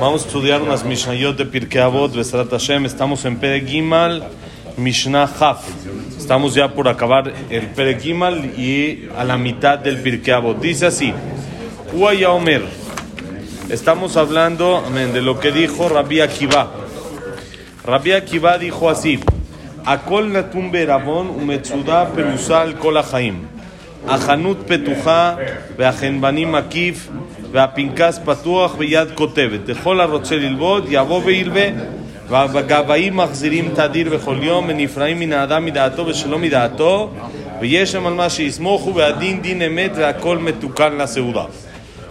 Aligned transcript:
Vamos 0.00 0.24
a 0.24 0.26
estudiar 0.26 0.60
unas 0.60 0.84
Mishnayot 0.84 1.36
de 1.36 1.44
Pirkei 1.44 1.80
Avot, 1.80 2.12
Besrat 2.12 2.50
Hashem. 2.50 2.84
Estamos 2.84 3.24
en 3.24 3.36
Pere 3.36 3.60
Gimal, 3.60 4.24
Mishnah 4.76 5.30
Haf. 5.38 5.64
Estamos 6.18 6.54
ya 6.54 6.74
por 6.74 6.88
acabar 6.88 7.32
el 7.48 7.66
Pere 7.68 8.00
Gimal 8.00 8.58
y 8.58 9.08
a 9.16 9.22
la 9.22 9.38
mitad 9.38 9.78
del 9.78 9.98
Pirkei 9.98 10.34
Avot. 10.34 10.60
Dice 10.60 10.86
así: 10.86 11.14
Omer. 12.26 12.64
Estamos 13.68 14.16
hablando 14.16 14.78
amen, 14.78 15.12
de 15.12 15.22
lo 15.22 15.38
que 15.38 15.52
dijo 15.52 15.88
Rabbi 15.88 16.22
Akiva. 16.22 16.72
Rabbi 17.84 18.14
Akiva 18.14 18.58
dijo 18.58 18.90
así: 18.90 19.20
Akol 19.84 20.32
natum 20.32 20.72
beravon 20.72 21.30
umetzuda 21.30 22.12
pelusal 22.12 22.74
kol 22.78 22.96
ahanut 22.96 24.58
petuja 24.66 25.38
beajenbanim 25.78 26.56
akif 26.56 27.08
והפנקס 27.51 28.19
פתוח 28.25 28.75
ויד 28.77 29.07
כותבת. 29.13 29.59
לכל 29.69 30.01
הרוצה 30.01 30.35
ללמוד 30.35 30.85
יבוא 30.89 31.21
וילווה 31.25 31.67
והגבאים 32.29 33.17
מחזירים 33.17 33.69
תדיר 33.75 34.09
בכל 34.09 34.35
יום 34.41 34.65
ונפרעים 34.67 35.19
מן 35.19 35.33
האדם 35.33 35.65
מדעתו 35.65 36.05
ושלא 36.05 36.39
מדעתו 36.39 37.11
ויש 37.61 37.91
שם 37.91 38.07
על 38.07 38.13
מה 38.13 38.29
שיסמוכו 38.29 38.95
והדין 38.95 39.41
דין 39.41 39.61
אמת 39.61 39.91
והכל 39.95 40.37
מתוקן 40.37 40.97
לסעודה. 40.97 41.43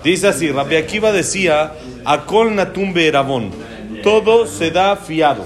Dice 0.05 0.29
así, 0.29 0.53
Rabbi 0.53 0.77
Akiva 0.77 1.11
decía, 1.11 1.73
Akol 2.05 2.55
natum 2.55 2.93
be'erabón, 2.95 3.51
todo 4.05 4.47
se 4.47 4.71
da 4.71 4.95
fiado. 4.95 5.45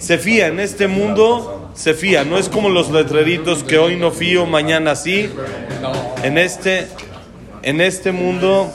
Se 0.00 0.18
fía 0.18 0.48
en 0.48 0.58
este 0.58 0.88
mundo 0.88 1.60
se 1.74 1.94
fía, 1.94 2.24
no 2.24 2.36
es 2.36 2.48
como 2.48 2.68
los 2.68 2.90
letreritos 2.90 3.62
que 3.62 3.78
hoy 3.78 3.96
no 3.96 4.10
fío, 4.10 4.44
mañana 4.44 4.96
sí. 4.96 5.30
En 6.22 6.36
este, 6.36 6.88
en 7.62 7.80
este 7.80 8.12
mundo, 8.12 8.72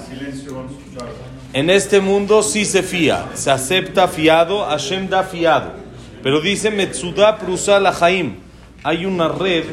en 1.53 1.71
este 1.71 2.01
mundo 2.01 2.43
sí 2.43 2.65
se 2.65 2.83
fía, 2.83 3.27
se 3.35 3.51
acepta 3.51 4.09
fiado, 4.09 4.65
Hashem 4.65 5.09
da 5.09 5.23
fiado. 5.25 5.73
Pero 6.23 6.41
dice 6.41 6.71
Metsuda 6.71 7.39
Prusa 7.39 7.81
Lahaim, 7.81 8.37
hay 8.85 9.05
una 9.05 9.29
red, 9.29 9.65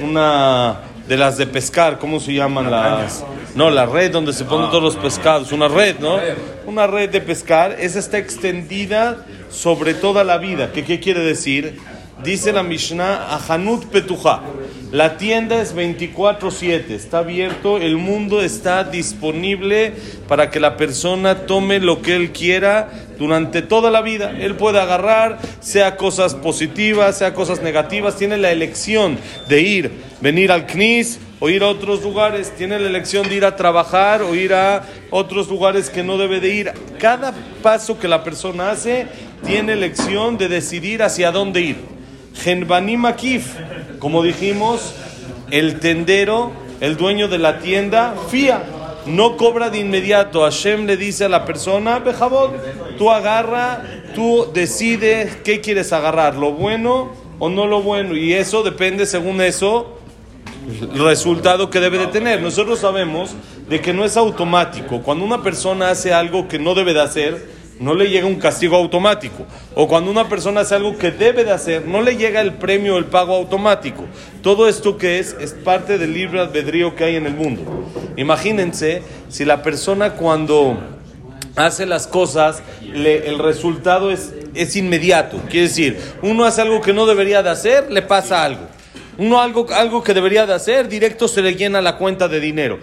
una 0.00 0.80
de 1.06 1.16
las 1.16 1.36
de 1.36 1.46
pescar, 1.46 1.98
¿cómo 1.98 2.18
se 2.20 2.32
llaman 2.32 2.70
las? 2.70 3.24
No, 3.54 3.70
la 3.70 3.86
red 3.86 4.10
donde 4.10 4.32
se 4.32 4.44
ponen 4.44 4.70
todos 4.70 4.82
los 4.82 4.96
pescados, 4.96 5.52
una 5.52 5.68
red, 5.68 5.98
¿no? 5.98 6.18
Una 6.66 6.86
red 6.86 7.10
de 7.10 7.20
pescar, 7.20 7.76
esa 7.78 7.98
está 7.98 8.18
extendida 8.18 9.26
sobre 9.50 9.94
toda 9.94 10.24
la 10.24 10.38
vida. 10.38 10.72
¿Qué, 10.72 10.84
qué 10.84 11.00
quiere 11.00 11.20
decir? 11.20 11.78
Dice 12.24 12.52
la 12.52 12.62
Mishnah, 12.62 13.34
Ahanut 13.34 13.86
Petuja. 13.86 14.42
La 14.92 15.16
tienda 15.16 15.60
es 15.60 15.74
24-7, 15.74 16.90
está 16.90 17.18
abierto, 17.18 17.78
el 17.78 17.96
mundo 17.96 18.42
está 18.42 18.84
disponible 18.84 19.94
para 20.28 20.50
que 20.50 20.60
la 20.60 20.76
persona 20.76 21.46
tome 21.46 21.80
lo 21.80 22.00
que 22.00 22.14
él 22.14 22.30
quiera 22.30 22.90
durante 23.18 23.62
toda 23.62 23.90
la 23.90 24.02
vida. 24.02 24.36
Él 24.38 24.54
puede 24.54 24.78
agarrar, 24.78 25.40
sea 25.60 25.96
cosas 25.96 26.34
positivas, 26.34 27.18
sea 27.18 27.34
cosas 27.34 27.60
negativas, 27.62 28.16
tiene 28.16 28.36
la 28.36 28.52
elección 28.52 29.18
de 29.48 29.62
ir, 29.62 29.90
venir 30.20 30.52
al 30.52 30.66
CNIS 30.66 31.18
o 31.40 31.48
ir 31.48 31.64
a 31.64 31.68
otros 31.68 32.02
lugares, 32.02 32.52
tiene 32.56 32.78
la 32.78 32.88
elección 32.88 33.28
de 33.28 33.34
ir 33.34 33.44
a 33.44 33.56
trabajar 33.56 34.22
o 34.22 34.34
ir 34.36 34.54
a 34.54 34.84
otros 35.10 35.48
lugares 35.48 35.90
que 35.90 36.04
no 36.04 36.18
debe 36.18 36.38
de 36.38 36.54
ir. 36.54 36.72
Cada 37.00 37.32
paso 37.62 37.98
que 37.98 38.06
la 38.06 38.22
persona 38.22 38.70
hace 38.70 39.08
tiene 39.44 39.72
elección 39.72 40.38
de 40.38 40.48
decidir 40.48 41.02
hacia 41.02 41.32
dónde 41.32 41.62
ir. 41.62 42.01
Genbanim 42.34 43.04
Akif, 43.06 43.54
como 43.98 44.22
dijimos, 44.22 44.94
el 45.50 45.80
tendero, 45.80 46.52
el 46.80 46.96
dueño 46.96 47.28
de 47.28 47.38
la 47.38 47.58
tienda, 47.58 48.14
fía, 48.28 48.62
no 49.06 49.36
cobra 49.36 49.70
de 49.70 49.78
inmediato. 49.78 50.42
Hashem 50.42 50.86
le 50.86 50.96
dice 50.96 51.24
a 51.24 51.28
la 51.28 51.44
persona, 51.44 51.98
Bejabot, 51.98 52.52
tú 52.96 53.10
agarra, 53.10 53.82
tú 54.14 54.48
decides 54.52 55.36
qué 55.44 55.60
quieres 55.60 55.92
agarrar, 55.92 56.36
lo 56.36 56.52
bueno 56.52 57.10
o 57.38 57.48
no 57.48 57.66
lo 57.66 57.82
bueno, 57.82 58.16
y 58.16 58.32
eso 58.32 58.62
depende 58.62 59.04
según 59.04 59.40
eso 59.40 59.98
el 60.80 61.04
resultado 61.04 61.70
que 61.70 61.80
debe 61.80 61.98
de 61.98 62.06
tener. 62.06 62.40
Nosotros 62.40 62.78
sabemos 62.78 63.34
de 63.68 63.80
que 63.80 63.92
no 63.92 64.04
es 64.04 64.16
automático. 64.16 65.02
Cuando 65.02 65.24
una 65.24 65.42
persona 65.42 65.90
hace 65.90 66.12
algo 66.12 66.46
que 66.46 66.58
no 66.58 66.74
debe 66.74 66.94
de 66.94 67.02
hacer, 67.02 67.61
no 67.82 67.94
le 67.94 68.08
llega 68.08 68.26
un 68.26 68.36
castigo 68.36 68.76
automático. 68.76 69.44
O 69.74 69.88
cuando 69.88 70.10
una 70.10 70.28
persona 70.28 70.60
hace 70.60 70.76
algo 70.76 70.96
que 70.96 71.10
debe 71.10 71.44
de 71.44 71.50
hacer, 71.50 71.84
no 71.84 72.00
le 72.00 72.16
llega 72.16 72.40
el 72.40 72.54
premio 72.54 72.94
o 72.94 72.98
el 72.98 73.06
pago 73.06 73.34
automático. 73.34 74.04
Todo 74.40 74.68
esto 74.68 74.96
que 74.96 75.18
es, 75.18 75.36
es 75.40 75.52
parte 75.52 75.98
del 75.98 76.14
libre 76.14 76.40
albedrío 76.40 76.94
que 76.94 77.04
hay 77.04 77.16
en 77.16 77.26
el 77.26 77.34
mundo. 77.34 77.90
Imagínense 78.16 79.02
si 79.28 79.44
la 79.44 79.64
persona 79.64 80.12
cuando 80.12 80.78
hace 81.56 81.84
las 81.84 82.06
cosas, 82.06 82.62
el 82.82 83.38
resultado 83.40 84.12
es, 84.12 84.32
es 84.54 84.76
inmediato. 84.76 85.38
Quiere 85.50 85.66
decir, 85.66 85.98
uno 86.22 86.44
hace 86.44 86.62
algo 86.62 86.80
que 86.80 86.92
no 86.92 87.04
debería 87.04 87.42
de 87.42 87.50
hacer, 87.50 87.90
le 87.90 88.02
pasa 88.02 88.44
algo. 88.44 88.68
Uno 89.18 89.40
algo, 89.40 89.66
algo 89.72 90.04
que 90.04 90.14
debería 90.14 90.46
de 90.46 90.54
hacer, 90.54 90.88
directo 90.88 91.26
se 91.26 91.42
le 91.42 91.56
llena 91.56 91.82
la 91.82 91.98
cuenta 91.98 92.28
de 92.28 92.38
dinero. 92.38 92.78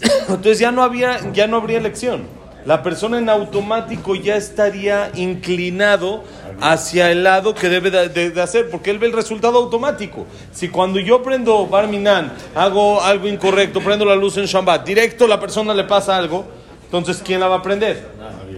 Entonces 0.28 0.58
ya 0.58 0.70
no, 0.70 0.82
había, 0.82 1.32
ya 1.32 1.46
no 1.46 1.56
habría 1.56 1.78
elección. 1.78 2.41
La 2.64 2.82
persona 2.82 3.18
en 3.18 3.28
automático 3.28 4.14
ya 4.14 4.36
estaría 4.36 5.10
inclinado 5.14 6.22
hacia 6.60 7.10
el 7.10 7.24
lado 7.24 7.54
que 7.54 7.68
debe 7.68 7.90
de, 7.90 8.08
de- 8.08 8.30
de 8.30 8.40
hacer, 8.40 8.70
porque 8.70 8.90
él 8.90 8.98
ve 8.98 9.06
el 9.08 9.12
resultado 9.12 9.58
automático. 9.58 10.26
Si 10.52 10.68
cuando 10.68 11.00
yo 11.00 11.22
prendo 11.22 11.66
Barminan, 11.66 12.32
hago 12.54 13.00
algo 13.02 13.26
incorrecto, 13.26 13.80
prendo 13.80 14.04
la 14.04 14.14
luz 14.14 14.36
en 14.36 14.44
Shabbat, 14.46 14.86
directo 14.86 15.26
la 15.26 15.40
persona 15.40 15.74
le 15.74 15.84
pasa 15.84 16.16
algo, 16.16 16.44
entonces 16.84 17.20
¿quién 17.24 17.40
la 17.40 17.48
va 17.48 17.56
a 17.56 17.62
prender? 17.62 18.06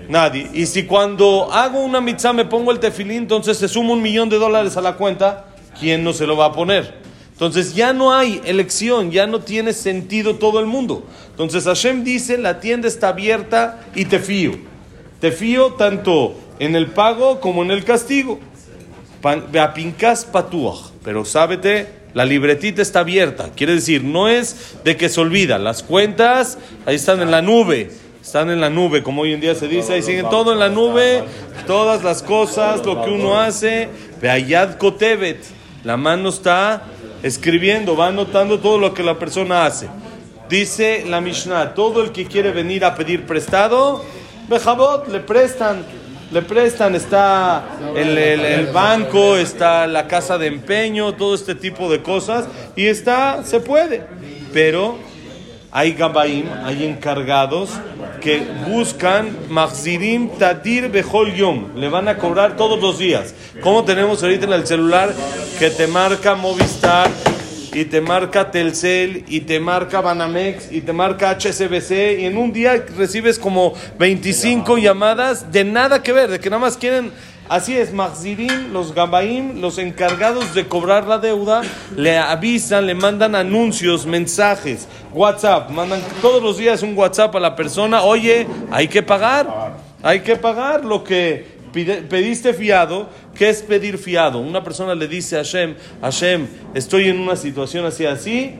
Nadie. 0.08 0.50
Y 0.52 0.66
si 0.66 0.84
cuando 0.84 1.50
hago 1.50 1.80
una 1.80 2.00
mitzvah 2.02 2.34
me 2.34 2.44
pongo 2.44 2.72
el 2.72 2.78
tefilín, 2.80 3.18
entonces 3.22 3.56
se 3.56 3.68
suma 3.68 3.92
un 3.94 4.02
millón 4.02 4.28
de 4.28 4.38
dólares 4.38 4.76
a 4.76 4.82
la 4.82 4.96
cuenta, 4.96 5.46
¿quién 5.80 6.04
no 6.04 6.12
se 6.12 6.26
lo 6.26 6.36
va 6.36 6.46
a 6.46 6.52
poner? 6.52 7.03
Entonces 7.34 7.74
ya 7.74 7.92
no 7.92 8.14
hay 8.14 8.40
elección, 8.44 9.10
ya 9.10 9.26
no 9.26 9.40
tiene 9.40 9.72
sentido 9.72 10.36
todo 10.36 10.60
el 10.60 10.66
mundo. 10.66 11.04
Entonces 11.30 11.64
Hashem 11.64 12.04
dice, 12.04 12.38
la 12.38 12.60
tienda 12.60 12.86
está 12.86 13.08
abierta 13.08 13.84
y 13.96 14.04
te 14.04 14.20
fío. 14.20 14.52
Te 15.20 15.32
fío 15.32 15.72
tanto 15.72 16.36
en 16.60 16.76
el 16.76 16.86
pago 16.92 17.40
como 17.40 17.64
en 17.64 17.72
el 17.72 17.84
castigo. 17.84 18.38
Patuach. 19.20 20.92
Pero 21.02 21.24
sábete, 21.24 21.88
la 22.14 22.24
libretita 22.24 22.82
está 22.82 23.00
abierta. 23.00 23.50
Quiere 23.56 23.74
decir, 23.74 24.04
no 24.04 24.28
es 24.28 24.76
de 24.84 24.96
que 24.96 25.08
se 25.08 25.20
olvida. 25.20 25.58
Las 25.58 25.82
cuentas 25.82 26.56
ahí 26.86 26.94
están 26.94 27.20
en 27.20 27.32
la 27.32 27.42
nube. 27.42 27.90
Están 28.22 28.48
en 28.48 28.60
la 28.60 28.70
nube, 28.70 29.02
como 29.02 29.22
hoy 29.22 29.32
en 29.32 29.40
día 29.40 29.56
se 29.56 29.66
dice. 29.66 29.94
Ahí 29.94 30.02
siguen 30.02 30.30
todo 30.30 30.52
en 30.52 30.60
la 30.60 30.68
nube. 30.68 31.24
Todas 31.66 32.04
las 32.04 32.22
cosas, 32.22 32.86
lo 32.86 33.04
que 33.04 33.10
uno 33.10 33.40
hace. 33.40 33.88
Beayad 34.22 34.76
kotebet. 34.76 35.44
La 35.82 35.96
mano 35.96 36.28
está 36.28 36.84
escribiendo, 37.24 37.96
va 37.96 38.08
anotando 38.08 38.60
todo 38.60 38.78
lo 38.78 38.94
que 38.94 39.02
la 39.02 39.18
persona 39.18 39.64
hace. 39.66 39.88
Dice 40.48 41.04
la 41.08 41.20
Mishnah, 41.20 41.74
todo 41.74 42.02
el 42.02 42.12
que 42.12 42.26
quiere 42.26 42.52
venir 42.52 42.84
a 42.84 42.94
pedir 42.94 43.24
prestado, 43.26 44.04
Bejabot, 44.48 45.08
le 45.08 45.20
prestan, 45.20 45.82
le 46.30 46.42
prestan, 46.42 46.94
está 46.94 47.64
el, 47.96 48.18
el- 48.18 48.40
el 48.44 48.66
banco, 48.66 49.36
está 49.38 49.86
la 49.86 50.06
casa 50.06 50.36
de 50.36 50.48
empeño, 50.48 51.14
todo 51.14 51.34
este 51.34 51.54
tipo 51.54 51.90
de 51.90 52.02
cosas, 52.02 52.44
y 52.76 52.86
está, 52.86 53.42
se 53.42 53.60
puede, 53.60 54.02
pero 54.52 54.98
hay 55.76 55.92
gabaim, 55.92 56.46
hay 56.64 56.84
encargados 56.84 57.70
que 58.20 58.46
buscan 58.68 59.36
Mahzirim 59.48 60.28
Tadir 60.38 60.88
Behol 60.88 61.34
Yom. 61.34 61.74
Le 61.74 61.88
van 61.88 62.06
a 62.06 62.16
cobrar 62.16 62.56
todos 62.56 62.80
los 62.80 62.96
días. 62.96 63.34
Como 63.60 63.84
tenemos 63.84 64.22
ahorita 64.22 64.46
en 64.46 64.52
el 64.52 64.66
celular 64.68 65.12
que 65.58 65.70
te 65.70 65.88
marca 65.88 66.36
Movistar 66.36 67.10
y 67.72 67.86
te 67.86 68.00
marca 68.00 68.52
Telcel 68.52 69.24
y 69.26 69.40
te 69.40 69.58
marca 69.58 70.00
Banamex 70.00 70.70
y 70.70 70.80
te 70.80 70.92
marca 70.92 71.36
HSBC 71.36 72.20
y 72.20 72.26
en 72.26 72.36
un 72.36 72.52
día 72.52 72.86
recibes 72.96 73.36
como 73.36 73.74
25 73.98 74.78
llamadas 74.78 75.50
de 75.50 75.64
nada 75.64 76.04
que 76.04 76.12
ver, 76.12 76.30
de 76.30 76.38
que 76.38 76.50
nada 76.50 76.60
más 76.60 76.76
quieren 76.76 77.10
Así 77.48 77.76
es, 77.76 77.92
Mahzirim, 77.92 78.72
los 78.72 78.94
Gabaim, 78.94 79.60
los 79.60 79.76
encargados 79.76 80.54
de 80.54 80.66
cobrar 80.66 81.06
la 81.06 81.18
deuda, 81.18 81.60
le 81.94 82.16
avisan, 82.16 82.86
le 82.86 82.94
mandan 82.94 83.34
anuncios, 83.34 84.06
mensajes, 84.06 84.88
WhatsApp, 85.12 85.70
mandan 85.70 86.00
todos 86.22 86.42
los 86.42 86.56
días 86.56 86.82
un 86.82 86.96
WhatsApp 86.96 87.36
a 87.36 87.40
la 87.40 87.54
persona, 87.54 88.02
oye, 88.02 88.46
hay 88.70 88.88
que 88.88 89.02
pagar, 89.02 89.74
hay 90.02 90.20
que 90.20 90.36
pagar 90.36 90.86
lo 90.86 91.04
que 91.04 91.54
pediste 92.08 92.54
fiado. 92.54 93.08
¿Qué 93.34 93.50
es 93.50 93.62
pedir 93.62 93.98
fiado? 93.98 94.38
Una 94.38 94.62
persona 94.62 94.94
le 94.94 95.08
dice 95.08 95.36
a 95.36 95.40
Hashem, 95.40 95.74
Hashem, 96.00 96.46
estoy 96.72 97.08
en 97.08 97.18
una 97.18 97.36
situación 97.36 97.84
así, 97.84 98.06
así, 98.06 98.54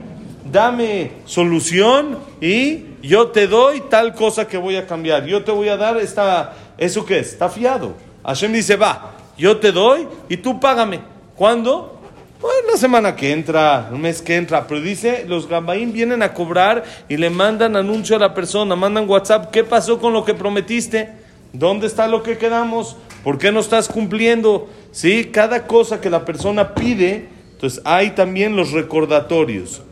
dame 0.51 1.13
solución 1.25 2.19
y 2.41 2.87
yo 3.03 3.29
te 3.29 3.47
doy 3.47 3.83
tal 3.89 4.15
cosa 4.15 4.49
que 4.49 4.59
voy 4.59 4.77
a 4.77 4.87
cambiar. 4.87 5.27
Yo 5.27 5.45
te 5.45 5.53
voy 5.53 5.69
a 5.69 5.77
dar 5.77 5.97
esta, 5.99 6.55
¿eso 6.77 7.07
qué 7.07 7.21
es? 7.21 7.33
Está 7.33 7.49
fiado. 7.49 7.95
Hashem 8.25 8.53
dice, 8.53 8.77
va, 8.77 9.13
yo 9.37 9.59
te 9.59 9.73
doy 9.73 10.09
y 10.29 10.37
tú 10.39 10.59
págame. 10.59 11.01
¿Cuándo? 11.37 12.01
Bueno, 12.41 12.73
la 12.73 12.79
semana 12.79 13.17
que 13.17 13.33
entra, 13.33 13.89
un 13.91 14.01
mes 14.01 14.21
que 14.21 14.37
entra, 14.37 14.67
pero 14.67 14.81
dice, 14.81 15.25
los 15.27 15.49
gambaín 15.49 15.93
vienen 15.93 16.23
a 16.23 16.35
cobrar 16.35 16.85
y 17.09 17.17
le 17.17 17.31
mandan 17.31 17.77
anuncio 17.77 18.17
a 18.17 18.19
la 18.19 18.35
persona, 18.35 18.77
mandan 18.77 19.09
WhatsApp, 19.09 19.51
¿qué 19.51 19.65
pasó 19.65 19.99
con 19.99 20.13
lo 20.13 20.25
que 20.25 20.35
prometiste? 20.35 21.11
¿Dónde 21.53 21.87
está 21.87 22.07
lo 22.07 22.23
que 22.23 22.37
quedamos? 22.37 22.97
¿Por 23.23 23.39
qué 23.39 23.51
no 23.51 23.61
estás 23.61 23.89
cumpliendo? 23.89 24.69
¿Sí? 24.93 25.31
Cada 25.33 25.67
cosa 25.67 26.01
que 26.01 26.11
la 26.11 26.25
persona 26.25 26.75
pide, 26.75 27.29
entonces 27.53 27.81
hay 27.85 28.11
también 28.11 28.57
los 28.57 28.73
recordatorios. 28.73 29.83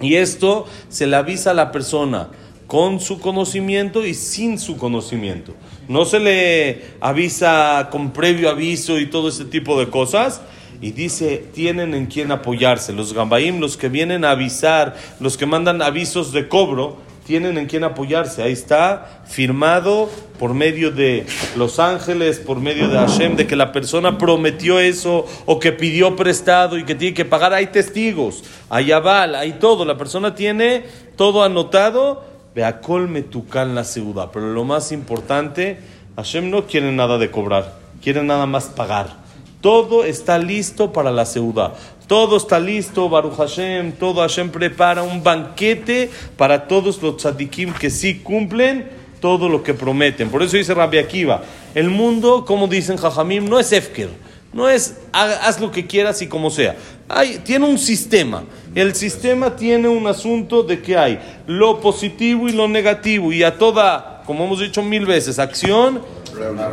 Y 0.00 0.14
esto 0.16 0.66
se 0.88 1.06
le 1.06 1.16
avisa 1.16 1.50
a 1.50 1.54
la 1.54 1.70
persona 1.70 2.28
con 2.74 2.98
su 2.98 3.20
conocimiento 3.20 4.04
y 4.04 4.14
sin 4.14 4.58
su 4.58 4.76
conocimiento. 4.76 5.54
No 5.86 6.04
se 6.04 6.18
le 6.18 6.82
avisa 7.00 7.88
con 7.92 8.10
previo 8.10 8.50
aviso 8.50 8.98
y 8.98 9.06
todo 9.06 9.28
ese 9.28 9.44
tipo 9.44 9.78
de 9.78 9.90
cosas. 9.90 10.40
Y 10.80 10.90
dice, 10.90 11.44
tienen 11.54 11.94
en 11.94 12.06
quién 12.06 12.32
apoyarse. 12.32 12.92
Los 12.92 13.12
gambaim, 13.12 13.60
los 13.60 13.76
que 13.76 13.88
vienen 13.88 14.24
a 14.24 14.32
avisar, 14.32 14.96
los 15.20 15.36
que 15.36 15.46
mandan 15.46 15.82
avisos 15.82 16.32
de 16.32 16.48
cobro, 16.48 16.96
tienen 17.24 17.58
en 17.58 17.66
quién 17.66 17.84
apoyarse. 17.84 18.42
Ahí 18.42 18.50
está 18.50 19.22
firmado 19.24 20.10
por 20.40 20.52
medio 20.52 20.90
de 20.90 21.26
los 21.54 21.78
ángeles, 21.78 22.40
por 22.40 22.58
medio 22.58 22.88
de 22.88 22.98
Hashem, 22.98 23.36
de 23.36 23.46
que 23.46 23.54
la 23.54 23.70
persona 23.70 24.18
prometió 24.18 24.80
eso 24.80 25.26
o 25.46 25.60
que 25.60 25.70
pidió 25.70 26.16
prestado 26.16 26.76
y 26.76 26.84
que 26.84 26.96
tiene 26.96 27.14
que 27.14 27.24
pagar. 27.24 27.52
Hay 27.52 27.68
testigos, 27.68 28.42
hay 28.68 28.90
aval, 28.90 29.36
hay 29.36 29.52
todo. 29.60 29.84
La 29.84 29.96
persona 29.96 30.34
tiene 30.34 30.82
todo 31.14 31.44
anotado. 31.44 32.33
Ve 32.54 32.64
a 32.64 32.80
colme 32.80 33.22
tucan 33.22 33.74
la 33.74 33.84
ciudad. 33.84 34.30
Pero 34.32 34.52
lo 34.52 34.64
más 34.64 34.92
importante, 34.92 35.78
Hashem 36.16 36.50
no 36.50 36.66
quiere 36.66 36.92
nada 36.92 37.18
de 37.18 37.30
cobrar, 37.30 37.78
quiere 38.02 38.22
nada 38.22 38.46
más 38.46 38.66
pagar. 38.66 39.24
Todo 39.60 40.04
está 40.04 40.38
listo 40.38 40.92
para 40.92 41.10
la 41.10 41.24
ciudad. 41.24 41.74
Todo 42.06 42.36
está 42.36 42.60
listo, 42.60 43.08
Baruch 43.08 43.36
Hashem, 43.36 43.92
todo 43.92 44.20
Hashem 44.20 44.50
prepara 44.50 45.02
un 45.02 45.22
banquete 45.22 46.10
para 46.36 46.68
todos 46.68 47.02
los 47.02 47.16
tzadikim 47.16 47.72
que 47.72 47.88
sí 47.88 48.18
cumplen 48.18 48.90
todo 49.20 49.48
lo 49.48 49.62
que 49.62 49.72
prometen. 49.72 50.28
Por 50.28 50.42
eso 50.42 50.58
dice 50.58 50.74
Rabbi 50.74 50.98
Akiva, 50.98 51.42
el 51.74 51.88
mundo, 51.88 52.44
como 52.44 52.68
dicen 52.68 52.98
Jajamim, 52.98 53.48
no 53.48 53.58
es 53.58 53.72
Efker, 53.72 54.10
no 54.54 54.68
es 54.68 54.96
haz 55.12 55.60
lo 55.60 55.70
que 55.70 55.86
quieras 55.86 56.22
y 56.22 56.28
como 56.28 56.48
sea. 56.48 56.76
Hay, 57.08 57.38
tiene 57.44 57.66
un 57.66 57.78
sistema. 57.78 58.44
El 58.74 58.94
sistema 58.94 59.54
tiene 59.56 59.88
un 59.88 60.06
asunto 60.06 60.62
de 60.62 60.80
que 60.80 60.96
hay 60.96 61.18
lo 61.46 61.80
positivo 61.80 62.48
y 62.48 62.52
lo 62.52 62.68
negativo 62.68 63.32
y 63.32 63.42
a 63.42 63.58
toda, 63.58 64.22
como 64.24 64.44
hemos 64.44 64.60
dicho 64.60 64.82
mil 64.82 65.06
veces, 65.06 65.38
acción 65.38 66.00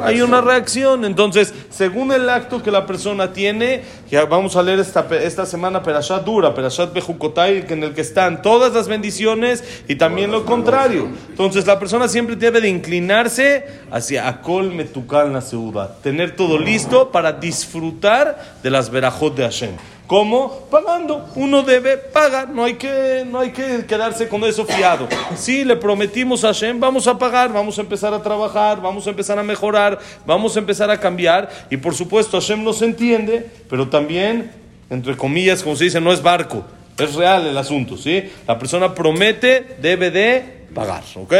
hay 0.03 0.21
una 0.21 0.41
reacción. 0.41 1.05
Entonces, 1.05 1.53
según 1.69 2.11
el 2.11 2.29
acto 2.29 2.61
que 2.61 2.71
la 2.71 2.85
persona 2.85 3.33
tiene, 3.33 3.83
ya 4.09 4.25
vamos 4.25 4.55
a 4.55 4.63
leer 4.63 4.79
esta, 4.79 5.07
esta 5.21 5.45
semana 5.45 5.81
Perashat 5.83 6.23
Dura, 6.23 6.53
Perashat 6.53 6.93
Bejukotai, 6.93 7.65
en 7.69 7.83
el 7.83 7.93
que 7.93 8.01
están 8.01 8.41
todas 8.41 8.73
las 8.73 8.87
bendiciones 8.87 9.63
y 9.87 9.95
también 9.95 10.31
lo 10.31 10.45
contrario. 10.45 11.07
Entonces, 11.29 11.65
la 11.65 11.79
persona 11.79 12.07
siempre 12.07 12.35
debe 12.35 12.61
de 12.61 12.69
inclinarse 12.69 13.65
hacia 13.91 14.27
Akol 14.27 14.73
Metucal 14.73 15.31
la 15.31 15.41
ciudad, 15.41 15.97
tener 16.01 16.35
todo 16.35 16.57
listo 16.57 17.11
para 17.11 17.33
disfrutar 17.33 18.57
de 18.63 18.69
las 18.69 18.89
verajot 18.89 19.35
de 19.35 19.43
Hashem. 19.43 19.71
¿Cómo? 20.11 20.67
Pagando. 20.69 21.25
Uno 21.35 21.63
debe 21.63 21.95
pagar, 21.95 22.49
no 22.49 22.65
hay 22.65 22.73
que, 22.73 23.23
no 23.25 23.39
hay 23.39 23.51
que 23.51 23.85
quedarse 23.85 24.27
con 24.27 24.43
eso 24.43 24.65
fiado. 24.65 25.07
Si 25.37 25.63
le 25.63 25.77
prometimos 25.77 26.43
a 26.43 26.47
Hashem, 26.47 26.81
vamos 26.81 27.07
a 27.07 27.17
pagar, 27.17 27.53
vamos 27.53 27.77
a 27.77 27.81
empezar 27.81 28.13
a 28.13 28.21
trabajar, 28.21 28.81
vamos 28.81 29.07
a 29.07 29.11
empezar 29.11 29.39
a 29.39 29.43
mejorar, 29.43 29.97
vamos 30.25 30.57
a 30.57 30.59
empezar 30.59 30.91
a 30.91 30.99
cambiar. 30.99 31.49
Y 31.69 31.77
por 31.77 31.95
supuesto, 31.95 32.41
Hashem 32.41 32.61
nos 32.61 32.81
entiende, 32.81 33.49
pero 33.69 33.87
también, 33.87 34.51
entre 34.89 35.15
comillas, 35.15 35.63
como 35.63 35.77
se 35.77 35.85
dice, 35.85 36.01
no 36.01 36.11
es 36.11 36.21
barco, 36.21 36.65
es 36.97 37.15
real 37.15 37.47
el 37.47 37.57
asunto. 37.57 37.95
¿sí? 37.95 38.29
La 38.45 38.59
persona 38.59 38.93
promete, 38.93 39.77
debe 39.81 40.11
de 40.11 40.65
pagar. 40.75 41.03
¿ok? 41.15 41.33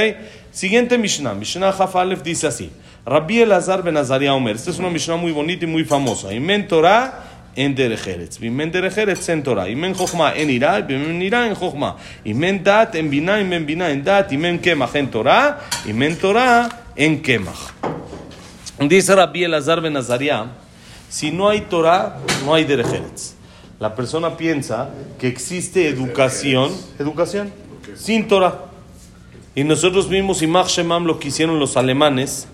Siguiente 0.54 0.98
Mishnah, 0.98 1.34
Mishnah 1.34 1.72
Hafalef 1.72 2.24
dice 2.24 2.48
así. 2.48 2.72
Rabbi 3.06 3.42
Elazar 3.42 3.84
ben 3.84 3.98
Azaria 3.98 4.34
Omer. 4.34 4.56
Esta 4.56 4.72
es 4.72 4.80
una 4.80 4.90
Mishnah 4.90 5.18
muy 5.18 5.34
bonita 5.34 5.66
y 5.66 5.68
muy 5.68 5.84
famosa. 5.84 6.34
Inmen 6.34 6.68
Torah 6.68 7.31
en 7.56 7.76
derejeretz. 7.76 8.40
Vimen 8.40 8.72
derejeretz 8.72 9.30
en 9.30 9.44
Torah. 9.44 9.70
Imen 9.70 9.94
chokma 9.96 10.34
en 10.36 10.50
ira, 10.50 10.80
vimen 10.82 11.22
ira 11.22 11.46
en 11.48 11.56
chokma. 11.56 11.98
Imen 12.24 12.64
dat 12.64 12.96
en 12.96 13.10
bina, 13.10 13.40
imen 13.40 13.66
bina 13.66 13.90
en 13.90 14.04
dat, 14.04 14.32
imen 14.32 14.60
kemach 14.60 14.96
en 14.96 15.10
Torah, 15.10 15.58
imen 15.86 16.18
Torah 16.18 16.70
en 16.96 17.22
kemach. 17.22 17.74
Dice 18.80 19.16
Rabbi 19.16 19.44
Elazar 19.44 19.82
ben 19.82 19.96
Azaria, 19.98 20.46
si 21.10 21.32
no 21.32 21.50
hay 21.50 21.62
Torah, 21.62 22.18
no 22.46 22.54
hay 22.54 22.64
derejeretz. 22.64 23.36
La 23.80 23.96
persona 23.96 24.38
piensa 24.38 24.90
que 25.20 25.28
existe 25.28 25.88
educación, 25.88 26.72
educación, 27.00 27.52
sin 27.96 28.28
Torah. 28.28 28.66
Y 29.54 29.64
nosotros 29.64 30.08
vimos 30.08 30.42
Imach 30.42 30.68
Shemam 30.68 31.06
lo 31.06 31.20
que 31.20 31.28
hicieron 31.28 31.60
los 31.60 31.76
alemanes, 31.76 32.48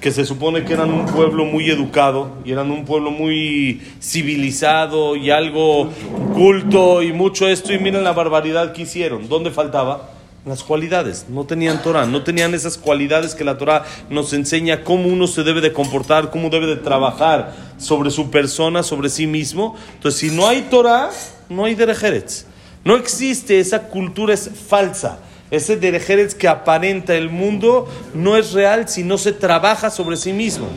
que 0.00 0.10
se 0.10 0.24
supone 0.24 0.64
que 0.64 0.74
eran 0.74 0.92
un 0.92 1.06
pueblo 1.06 1.44
muy 1.44 1.70
educado 1.70 2.30
y 2.44 2.52
eran 2.52 2.70
un 2.70 2.84
pueblo 2.84 3.10
muy 3.10 3.80
civilizado 4.00 5.16
y 5.16 5.30
algo 5.30 5.90
culto 6.34 7.02
y 7.02 7.12
mucho 7.12 7.48
esto 7.48 7.72
y 7.72 7.78
miren 7.78 8.04
la 8.04 8.12
barbaridad 8.12 8.72
que 8.72 8.82
hicieron. 8.82 9.28
¿Dónde 9.28 9.50
faltaba? 9.50 10.10
Las 10.44 10.62
cualidades. 10.62 11.26
No 11.28 11.44
tenían 11.44 11.82
Torah, 11.82 12.06
no 12.06 12.22
tenían 12.22 12.54
esas 12.54 12.78
cualidades 12.78 13.34
que 13.34 13.42
la 13.42 13.58
Torah 13.58 13.84
nos 14.10 14.32
enseña 14.32 14.84
cómo 14.84 15.08
uno 15.08 15.26
se 15.26 15.42
debe 15.42 15.60
de 15.60 15.72
comportar, 15.72 16.30
cómo 16.30 16.50
debe 16.50 16.66
de 16.66 16.76
trabajar 16.76 17.54
sobre 17.78 18.10
su 18.10 18.30
persona, 18.30 18.82
sobre 18.82 19.08
sí 19.08 19.26
mismo. 19.26 19.74
Entonces, 19.94 20.20
si 20.20 20.30
no 20.30 20.46
hay 20.46 20.62
Torah, 20.70 21.10
no 21.48 21.64
hay 21.64 21.74
derejeres. 21.74 22.46
No 22.84 22.94
existe, 22.94 23.58
esa 23.58 23.88
cultura 23.88 24.34
es 24.34 24.48
falsa. 24.68 25.18
Ese 25.56 25.76
derejeres 25.76 26.34
que 26.34 26.48
aparenta 26.48 27.14
el 27.14 27.30
mundo 27.30 27.88
no 28.14 28.36
es 28.36 28.52
real 28.52 28.88
si 28.88 29.02
no 29.02 29.18
se 29.18 29.32
trabaja 29.32 29.90
sobre 29.90 30.16
sí 30.16 30.32
mismo. 30.32 30.68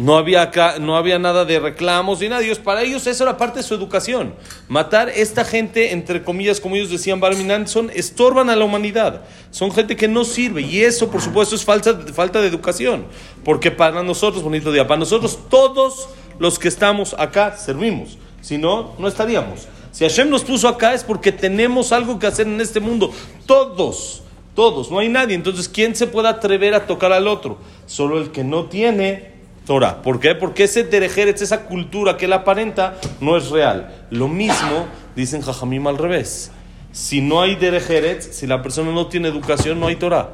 No 0.00 0.16
había, 0.16 0.50
no 0.80 0.96
había 0.96 1.18
nada 1.18 1.44
de 1.44 1.60
reclamos 1.60 2.20
ni 2.20 2.28
nada. 2.30 2.42
para 2.64 2.82
ellos 2.82 3.06
eso 3.06 3.22
era 3.22 3.36
parte 3.36 3.58
de 3.58 3.62
su 3.62 3.74
educación. 3.74 4.34
Matar 4.66 5.10
esta 5.10 5.44
gente, 5.44 5.92
entre 5.92 6.24
comillas, 6.24 6.58
como 6.58 6.76
ellos 6.76 6.88
decían, 6.88 7.20
Barminan, 7.20 7.68
son, 7.68 7.90
estorban 7.94 8.48
a 8.48 8.56
la 8.56 8.64
humanidad. 8.64 9.24
Son 9.50 9.70
gente 9.70 9.96
que 9.96 10.08
no 10.08 10.24
sirve. 10.24 10.62
Y 10.62 10.80
eso, 10.80 11.10
por 11.10 11.20
supuesto, 11.20 11.54
es 11.54 11.66
falta, 11.66 11.98
falta 12.14 12.40
de 12.40 12.48
educación. 12.48 13.04
Porque 13.44 13.70
para 13.70 14.02
nosotros, 14.02 14.42
bonito 14.42 14.72
día, 14.72 14.88
para 14.88 15.00
nosotros 15.00 15.38
todos 15.50 16.08
los 16.38 16.58
que 16.58 16.68
estamos 16.68 17.14
acá 17.18 17.58
servimos. 17.58 18.16
Si 18.40 18.58
no, 18.58 18.94
no 18.98 19.08
estaríamos. 19.08 19.68
Si 19.92 20.04
Hashem 20.04 20.30
nos 20.30 20.44
puso 20.44 20.68
acá 20.68 20.94
es 20.94 21.02
porque 21.02 21.32
tenemos 21.32 21.92
algo 21.92 22.18
que 22.18 22.26
hacer 22.26 22.46
en 22.46 22.60
este 22.60 22.80
mundo. 22.80 23.12
Todos, 23.46 24.22
todos, 24.54 24.90
no 24.90 24.98
hay 24.98 25.08
nadie. 25.08 25.34
Entonces, 25.34 25.68
¿quién 25.68 25.96
se 25.96 26.06
puede 26.06 26.28
atrever 26.28 26.74
a 26.74 26.86
tocar 26.86 27.12
al 27.12 27.26
otro? 27.26 27.58
Solo 27.86 28.20
el 28.20 28.30
que 28.30 28.44
no 28.44 28.66
tiene 28.66 29.32
Torah. 29.66 30.02
¿Por 30.02 30.20
qué? 30.20 30.34
Porque 30.34 30.64
ese 30.64 30.84
derejeres, 30.84 31.42
esa 31.42 31.66
cultura 31.66 32.16
que 32.16 32.26
él 32.26 32.32
aparenta, 32.32 32.98
no 33.20 33.36
es 33.36 33.50
real. 33.50 34.06
Lo 34.10 34.28
mismo 34.28 34.86
dicen 35.16 35.42
Jajamim 35.42 35.86
al 35.86 35.98
revés. 35.98 36.50
Si 36.92 37.20
no 37.20 37.40
hay 37.40 37.56
derejeres, 37.56 38.30
si 38.32 38.46
la 38.46 38.62
persona 38.62 38.90
no 38.92 39.06
tiene 39.06 39.28
educación, 39.28 39.78
no 39.78 39.86
hay 39.86 39.96
Torah. 39.96 40.30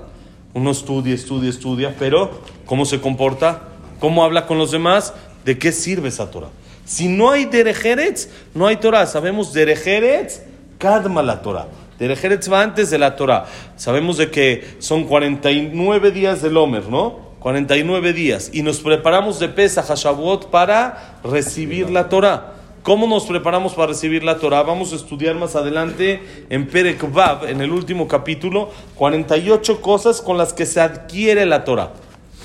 Uno 0.55 0.71
estudia, 0.71 1.15
estudia, 1.15 1.51
estudia, 1.51 1.95
pero 1.99 2.31
¿cómo 2.65 2.87
se 2.87 3.01
comporta? 3.01 3.69
¿Cómo 4.01 4.25
habla 4.25 4.47
con 4.47 4.57
los 4.57 4.71
demás? 4.71 5.13
¿De 5.45 5.59
qué 5.59 5.71
sirve 5.71 6.09
esa 6.09 6.31
Torah? 6.31 6.49
Si 6.87 7.09
no 7.09 7.33
hay 7.33 7.45
derejeretz, 7.47 8.29
no 8.55 8.67
hay 8.67 8.77
Torah. 8.77 9.07
Sabemos 9.07 9.53
derejeretz, 9.53 10.43
kadma 10.79 11.23
la 11.23 11.43
Torah. 11.43 11.67
Derejeretz 11.99 12.51
va 12.51 12.63
antes 12.63 12.91
de 12.91 12.99
la 12.99 13.17
Torah. 13.17 13.47
Sabemos 13.77 14.19
de 14.19 14.31
que 14.31 14.77
son 14.79 15.05
49 15.05 16.13
días 16.13 16.43
del 16.43 16.57
Homer, 16.57 16.89
¿no? 16.89 17.27
49 17.41 18.13
días. 18.13 18.51
Y 18.53 18.63
nos 18.63 18.81
preparamos 18.81 19.41
de 19.41 19.49
Pesach 19.49 19.91
a 19.91 20.51
para 20.51 21.19
recibir 21.25 21.91
la 21.91 22.09
Torah. 22.09 22.53
¿Cómo 22.83 23.09
nos 23.09 23.27
preparamos 23.27 23.75
para 23.75 23.89
recibir 23.89 24.23
la 24.23 24.39
Torah? 24.39 24.63
Vamos 24.63 24.93
a 24.93 24.97
estudiar 24.97 25.35
más 25.35 25.57
adelante 25.57 26.23
en 26.51 26.69
Perek 26.69 27.13
Vav, 27.13 27.49
en 27.49 27.61
el 27.61 27.73
último 27.73 28.07
capítulo, 28.07 28.71
48 28.95 29.81
cosas 29.81 30.21
con 30.21 30.39
las 30.39 30.53
que 30.53 30.67
se 30.67 30.81
adquiere 30.81 31.47
la 31.47 31.65
Torah. 31.65 31.91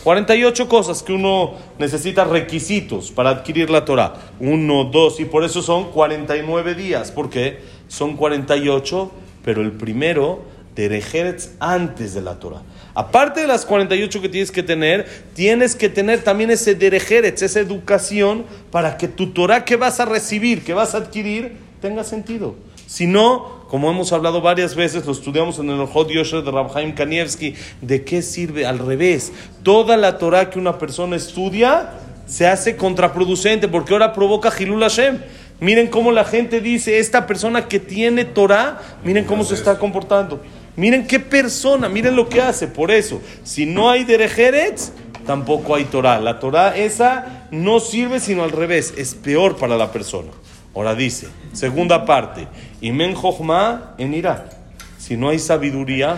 48 0.03 0.67
cosas 0.67 1.03
que 1.03 1.13
uno 1.13 1.53
necesita 1.77 2.23
requisitos 2.23 3.11
para 3.11 3.29
adquirir 3.29 3.69
la 3.69 3.85
Torah. 3.85 4.15
Uno, 4.39 4.85
dos, 4.85 5.19
y 5.19 5.25
por 5.25 5.43
eso 5.43 5.61
son 5.61 5.91
49 5.91 6.75
días. 6.75 7.11
¿Por 7.11 7.29
qué? 7.29 7.59
Son 7.87 8.15
48, 8.17 9.11
pero 9.43 9.61
el 9.61 9.71
primero 9.71 10.43
de 10.75 11.37
antes 11.59 12.13
de 12.13 12.21
la 12.21 12.39
Torah. 12.39 12.61
Aparte 12.93 13.41
de 13.41 13.47
las 13.47 13.65
48 13.65 14.21
que 14.21 14.29
tienes 14.29 14.51
que 14.51 14.63
tener, 14.63 15.05
tienes 15.33 15.75
que 15.75 15.89
tener 15.89 16.23
también 16.23 16.49
ese 16.49 16.75
derejeretz, 16.75 17.41
esa 17.41 17.59
educación, 17.59 18.45
para 18.71 18.97
que 18.97 19.07
tu 19.07 19.27
Torah 19.27 19.63
que 19.65 19.75
vas 19.75 19.99
a 19.99 20.05
recibir, 20.05 20.63
que 20.63 20.73
vas 20.73 20.95
a 20.95 20.99
adquirir, 20.99 21.57
tenga 21.81 22.03
sentido. 22.03 22.55
Si 22.91 23.07
no, 23.07 23.63
como 23.69 23.89
hemos 23.89 24.11
hablado 24.11 24.41
varias 24.41 24.75
veces, 24.75 25.05
lo 25.05 25.13
estudiamos 25.13 25.57
en 25.59 25.69
el 25.69 25.79
Hod 25.79 26.09
Yosher 26.09 26.43
de 26.43 26.51
Rabhaim 26.51 26.93
Kanievski, 26.93 27.55
¿de 27.79 28.03
qué 28.03 28.21
sirve? 28.21 28.65
Al 28.65 28.79
revés, 28.79 29.31
toda 29.63 29.95
la 29.95 30.17
Torah 30.17 30.49
que 30.49 30.59
una 30.59 30.77
persona 30.77 31.15
estudia 31.15 31.91
se 32.27 32.47
hace 32.47 32.75
contraproducente 32.75 33.69
porque 33.69 33.93
ahora 33.93 34.11
provoca 34.11 34.51
Hilul 34.59 34.81
Hashem. 34.81 35.19
Miren 35.61 35.87
cómo 35.87 36.11
la 36.11 36.25
gente 36.25 36.59
dice, 36.59 36.99
esta 36.99 37.27
persona 37.27 37.69
que 37.69 37.79
tiene 37.79 38.25
Torah, 38.25 38.81
miren 39.05 39.23
cómo 39.23 39.45
se 39.45 39.55
está 39.55 39.79
comportando. 39.79 40.41
Miren 40.75 41.07
qué 41.07 41.21
persona, 41.21 41.87
miren 41.87 42.17
lo 42.17 42.27
que 42.27 42.41
hace. 42.41 42.67
Por 42.67 42.91
eso, 42.91 43.21
si 43.45 43.65
no 43.65 43.89
hay 43.89 44.03
Derejeretz, 44.03 44.91
tampoco 45.25 45.75
hay 45.75 45.85
Torah. 45.85 46.19
La 46.19 46.41
Torah 46.41 46.75
esa 46.75 47.47
no 47.51 47.79
sirve 47.79 48.19
sino 48.19 48.43
al 48.43 48.51
revés, 48.51 48.93
es 48.97 49.15
peor 49.15 49.55
para 49.55 49.77
la 49.77 49.93
persona. 49.93 50.31
Ahora 50.73 50.95
dice, 50.95 51.27
segunda 51.53 52.05
parte, 52.05 52.47
Imen 52.79 53.13
Jochma 53.13 53.93
en 53.97 54.13
Irak. 54.13 54.55
Si 54.97 55.17
no 55.17 55.29
hay 55.29 55.39
sabiduría, 55.39 56.17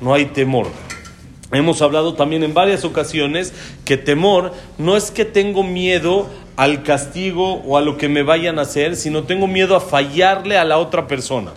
no 0.00 0.12
hay 0.12 0.26
temor. 0.26 0.66
Hemos 1.52 1.82
hablado 1.82 2.14
también 2.14 2.42
en 2.42 2.54
varias 2.54 2.84
ocasiones 2.84 3.52
que 3.84 3.96
temor 3.96 4.52
no 4.78 4.96
es 4.96 5.10
que 5.10 5.24
tengo 5.24 5.62
miedo 5.62 6.28
al 6.56 6.82
castigo 6.82 7.56
o 7.56 7.76
a 7.76 7.82
lo 7.82 7.96
que 7.98 8.08
me 8.08 8.22
vayan 8.22 8.58
a 8.58 8.62
hacer, 8.62 8.96
sino 8.96 9.24
tengo 9.24 9.46
miedo 9.46 9.76
a 9.76 9.80
fallarle 9.80 10.56
a 10.56 10.64
la 10.64 10.78
otra 10.78 11.06
persona. 11.06 11.52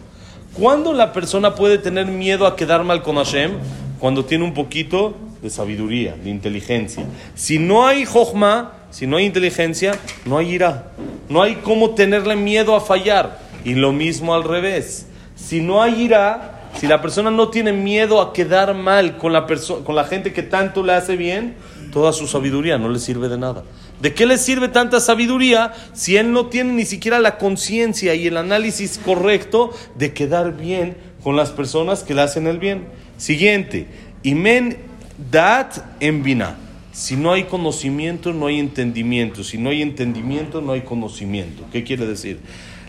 ¿Cuándo 0.54 0.94
la 0.94 1.14
persona 1.14 1.56
puede 1.56 1.78
tener 1.78 2.06
miedo 2.08 2.46
a 2.46 2.56
quedar 2.56 2.84
mal 2.84 3.02
con 3.02 3.16
Hashem? 3.16 3.54
Cuando 4.00 4.26
tiene 4.26 4.44
un 4.44 4.54
poquito 4.54 5.16
de 5.42 5.50
sabiduría, 5.50 6.16
de 6.16 6.30
inteligencia. 6.30 7.06
Si 7.34 7.58
no 7.58 7.88
hay 7.88 8.06
jochma, 8.06 8.74
si 8.96 9.08
no 9.08 9.18
hay 9.18 9.26
inteligencia, 9.26 10.00
no 10.24 10.38
hay 10.38 10.54
ira. 10.54 10.86
No 11.28 11.42
hay 11.42 11.56
cómo 11.56 11.96
tenerle 11.96 12.38
miedo 12.38 12.78
a 12.78 12.80
fallar. 12.80 13.42
Y 13.66 13.74
lo 13.74 13.92
mismo 13.92 14.34
al 14.34 14.46
revés. 14.46 15.08
Si 15.36 15.60
no 15.60 15.82
hay 15.82 16.04
ira, 16.04 16.70
si 16.80 16.88
la 16.88 17.02
persona 17.02 17.30
no 17.30 17.50
tiene 17.50 17.74
miedo 17.74 18.22
a 18.22 18.32
quedar 18.32 18.74
mal 18.74 19.18
con 19.18 19.34
la, 19.34 19.46
con 19.46 19.96
la 19.96 20.06
gente 20.06 20.32
que 20.32 20.44
tanto 20.44 20.82
le 20.82 20.94
hace 20.94 21.18
bien, 21.18 21.56
toda 21.92 22.14
su 22.14 22.26
sabiduría 22.26 22.78
no 22.78 22.88
le 22.88 23.00
sirve 23.00 23.28
de 23.28 23.38
nada. 23.38 23.66
¿De 24.00 24.14
qué 24.14 24.26
le 24.26 24.38
sirve 24.38 24.70
tanta 24.70 25.02
sabiduría 25.02 25.74
si 25.92 26.16
él 26.16 26.32
no 26.32 26.46
tiene 26.46 26.72
ni 26.72 26.86
siquiera 26.86 27.20
la 27.20 27.38
conciencia 27.38 28.16
y 28.16 28.28
el 28.28 28.38
análisis 28.38 28.98
correcto 28.98 29.72
de 29.96 30.14
quedar 30.14 30.56
bien 30.56 30.96
con 31.22 31.36
las 31.36 31.52
personas 31.52 32.02
que 32.02 32.14
le 32.14 32.22
hacen 32.22 32.48
el 32.48 32.60
bien? 32.60 32.86
Siguiente, 33.18 33.88
imen 34.24 34.78
dat 35.30 35.80
en 36.00 36.24
bina. 36.24 36.60
Si 36.96 37.16
no 37.16 37.34
hay 37.34 37.44
conocimiento, 37.44 38.34
no 38.34 38.48
hay 38.48 38.60
entendimiento. 38.60 39.44
Si 39.44 39.58
no 39.58 39.70
hay 39.70 39.82
entendimiento, 39.82 40.62
no 40.62 40.72
hay 40.72 40.82
conocimiento. 40.82 41.64
¿Qué 41.72 41.84
quiere 41.84 42.08
decir? 42.08 42.40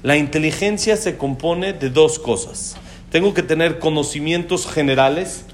La 0.03 0.17
inteligencia 0.17 0.97
se 0.97 1.17
compone 1.17 1.73
de 1.73 1.91
dos 1.91 2.19
cosas 2.19 2.77
tengo 3.11 3.33
que 3.35 3.43
tener 3.43 3.79
conocimientos 3.79 4.67
generales 4.67 5.45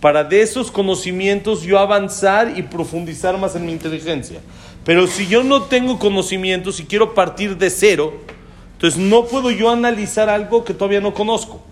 para 0.00 0.24
de 0.24 0.42
esos 0.42 0.70
conocimientos 0.70 1.62
yo 1.62 1.78
avanzar 1.78 2.58
y 2.58 2.62
profundizar 2.62 3.38
más 3.38 3.54
en 3.56 3.66
mi 3.66 3.72
inteligencia. 3.72 4.40
Pero 4.84 5.06
si 5.06 5.26
yo 5.26 5.42
no 5.44 5.62
tengo 5.62 5.98
conocimientos 5.98 6.80
y 6.80 6.84
quiero 6.84 7.14
partir 7.14 7.56
de 7.56 7.70
cero, 7.70 8.14
entonces 8.72 9.00
no 9.00 9.26
puedo 9.26 9.50
yo 9.50 9.70
analizar 9.70 10.28
algo 10.28 10.64
que 10.64 10.74
todavía 10.74 11.00
no 11.00 11.14
conozco. 11.14 11.62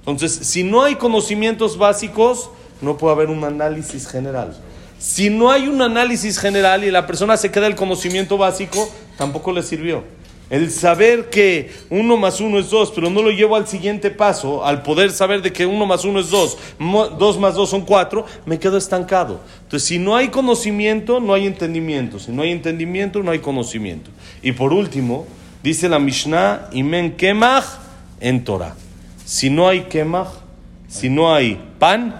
Entonces, 0.00 0.32
si 0.32 0.64
no 0.64 0.82
hay 0.82 0.96
conocimientos 0.96 1.78
básicos, 1.78 2.50
no 2.82 2.98
puede 2.98 3.14
haber 3.14 3.28
un 3.28 3.44
análisis 3.44 4.06
general. 4.06 4.56
Si 4.98 5.30
no 5.30 5.50
hay 5.50 5.68
un 5.68 5.80
análisis 5.80 6.38
general 6.38 6.84
y 6.84 6.90
la 6.90 7.06
persona 7.06 7.36
se 7.36 7.50
queda 7.50 7.66
el 7.66 7.76
conocimiento 7.76 8.36
básico, 8.36 8.90
tampoco 9.16 9.52
le 9.52 9.62
sirvió. 9.62 10.02
El 10.50 10.70
saber 10.70 11.28
que 11.28 11.70
uno 11.90 12.16
más 12.16 12.40
uno 12.40 12.58
es 12.58 12.70
dos, 12.70 12.90
pero 12.94 13.10
no 13.10 13.20
lo 13.20 13.30
llevo 13.30 13.54
al 13.54 13.68
siguiente 13.68 14.10
paso, 14.10 14.64
al 14.64 14.82
poder 14.82 15.10
saber 15.10 15.42
de 15.42 15.52
que 15.52 15.66
uno 15.66 15.84
más 15.84 16.06
uno 16.06 16.20
es 16.20 16.30
dos, 16.30 16.56
dos 17.18 17.38
más 17.38 17.54
dos 17.54 17.68
son 17.68 17.82
cuatro, 17.82 18.24
me 18.46 18.58
quedo 18.58 18.78
estancado. 18.78 19.40
Entonces, 19.64 19.86
si 19.86 19.98
no 19.98 20.16
hay 20.16 20.28
conocimiento, 20.28 21.20
no 21.20 21.34
hay 21.34 21.46
entendimiento. 21.46 22.18
Si 22.18 22.32
no 22.32 22.42
hay 22.42 22.50
entendimiento, 22.50 23.22
no 23.22 23.30
hay 23.30 23.40
conocimiento. 23.40 24.10
Y 24.42 24.52
por 24.52 24.72
último, 24.72 25.26
dice 25.62 25.88
la 25.88 25.98
Mishnah, 25.98 26.70
Imen 26.72 27.14
Kemach 27.16 27.66
en 28.18 28.42
Torah. 28.42 28.74
Si 29.26 29.50
no 29.50 29.68
hay 29.68 29.82
Kemach, 29.82 30.28
si 30.88 31.10
no 31.10 31.34
hay 31.34 31.60
pan, 31.78 32.14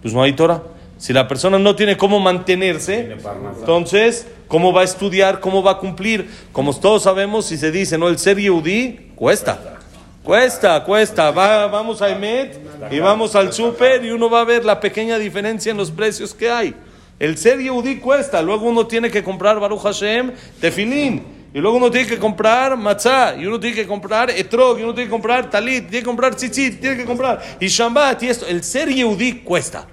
pues 0.00 0.14
no 0.14 0.22
hay 0.22 0.34
Torah. 0.34 0.62
Si 1.02 1.12
la 1.12 1.26
persona 1.26 1.58
no 1.58 1.74
tiene 1.74 1.96
cómo 1.96 2.20
mantenerse, 2.20 3.16
entonces, 3.58 4.24
¿cómo 4.46 4.72
va 4.72 4.82
a 4.82 4.84
estudiar? 4.84 5.40
¿Cómo 5.40 5.60
va 5.60 5.72
a 5.72 5.78
cumplir? 5.78 6.30
Como 6.52 6.72
todos 6.78 7.02
sabemos, 7.02 7.46
si 7.46 7.58
se 7.58 7.72
dice, 7.72 7.98
¿no? 7.98 8.06
El 8.06 8.20
ser 8.20 8.38
Yehudi 8.38 9.10
cuesta. 9.16 9.80
Cuesta, 10.22 10.84
cuesta. 10.84 11.32
vamos 11.32 12.00
a 12.02 12.08
Emet 12.08 12.56
y 12.88 13.00
vamos 13.00 13.34
al 13.34 13.52
súper 13.52 14.04
y 14.04 14.12
uno 14.12 14.30
va 14.30 14.42
a 14.42 14.44
ver 14.44 14.64
la 14.64 14.78
pequeña 14.78 15.18
diferencia 15.18 15.72
en 15.72 15.76
los 15.76 15.90
precios 15.90 16.34
que 16.34 16.48
hay. 16.48 16.72
El 17.18 17.36
ser 17.36 17.58
Yehudi 17.58 17.96
cuesta. 17.96 18.40
Luego 18.40 18.66
uno 18.66 18.86
tiene 18.86 19.10
que 19.10 19.24
comprar 19.24 19.58
Baruch 19.58 19.82
Hashem, 19.82 20.30
tefilín. 20.60 21.24
Y 21.52 21.58
luego 21.58 21.78
uno 21.78 21.90
tiene 21.90 22.06
que 22.06 22.18
comprar 22.20 22.76
matzah, 22.76 23.34
y 23.34 23.44
uno 23.44 23.58
tiene 23.58 23.74
que 23.74 23.88
comprar 23.88 24.30
etrog, 24.30 24.78
y 24.78 24.84
uno 24.84 24.94
tiene 24.94 25.08
que 25.08 25.10
comprar 25.10 25.50
talit, 25.50 25.88
tiene 25.88 25.98
que 25.98 26.06
comprar 26.06 26.36
tzitzit, 26.36 26.80
tiene 26.80 26.96
que 26.96 27.04
comprar 27.04 27.42
y 27.58 27.66
shambat 27.66 28.22
y 28.22 28.28
esto. 28.28 28.46
El 28.46 28.62
ser 28.62 28.88
Yehudi 28.88 29.40
cuesta 29.40 29.88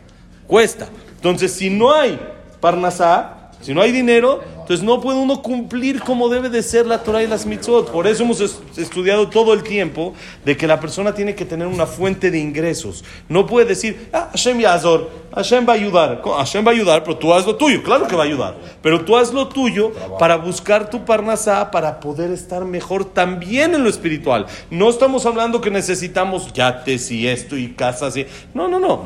cuesta. 0.49 0.89
Entonces, 1.15 1.53
si 1.53 1.69
no 1.69 1.93
hay 1.93 2.19
parnasá, 2.59 3.51
si 3.61 3.73
no 3.73 3.81
hay 3.81 3.91
dinero, 3.91 4.41
entonces 4.61 4.83
no 4.83 4.99
puede 4.99 5.19
uno 5.19 5.41
cumplir 5.41 6.01
como 6.01 6.27
debe 6.27 6.49
de 6.49 6.63
ser 6.63 6.87
la 6.87 7.03
Torah 7.03 7.21
y 7.21 7.27
las 7.27 7.45
mitzvot. 7.45 7.91
Por 7.91 8.07
eso 8.07 8.23
hemos 8.23 8.41
estudiado 8.75 9.29
todo 9.29 9.53
el 9.53 9.63
tiempo 9.63 10.15
de 10.43 10.57
que 10.57 10.65
la 10.65 10.79
persona 10.79 11.13
tiene 11.13 11.35
que 11.35 11.45
tener 11.45 11.67
una 11.67 11.85
fuente 11.85 12.31
de 12.31 12.39
ingresos. 12.39 13.03
No 13.27 13.45
puede 13.45 13.67
decir, 13.67 14.09
ah, 14.11 14.29
Hashem 14.31 14.59
Yazor, 14.59 15.09
Hashem 15.39 15.65
va 15.65 15.73
a 15.73 15.75
ayudar. 15.75 16.21
Hashem 16.23 16.65
va 16.65 16.71
a 16.71 16.73
ayudar, 16.73 17.03
pero 17.03 17.17
tú 17.17 17.33
haz 17.33 17.45
lo 17.45 17.55
tuyo. 17.55 17.81
Claro 17.81 18.07
que 18.07 18.15
va 18.15 18.23
a 18.23 18.25
ayudar. 18.25 18.55
Pero 18.81 19.05
tú 19.05 19.15
haz 19.15 19.33
lo 19.33 19.47
tuyo 19.47 19.91
para 20.19 20.35
buscar 20.35 20.89
tu 20.89 21.05
parnasá, 21.05 21.71
para 21.71 21.99
poder 21.99 22.31
estar 22.31 22.65
mejor 22.65 23.05
también 23.05 23.73
en 23.73 23.83
lo 23.83 23.89
espiritual. 23.89 24.47
No 24.69 24.89
estamos 24.89 25.25
hablando 25.25 25.61
que 25.61 25.71
necesitamos 25.71 26.51
yates 26.51 27.09
y 27.11 27.27
esto 27.27 27.55
y 27.55 27.69
casas 27.69 28.17
y... 28.17 28.25
No, 28.53 28.67
no, 28.67 28.79
no. 28.79 29.03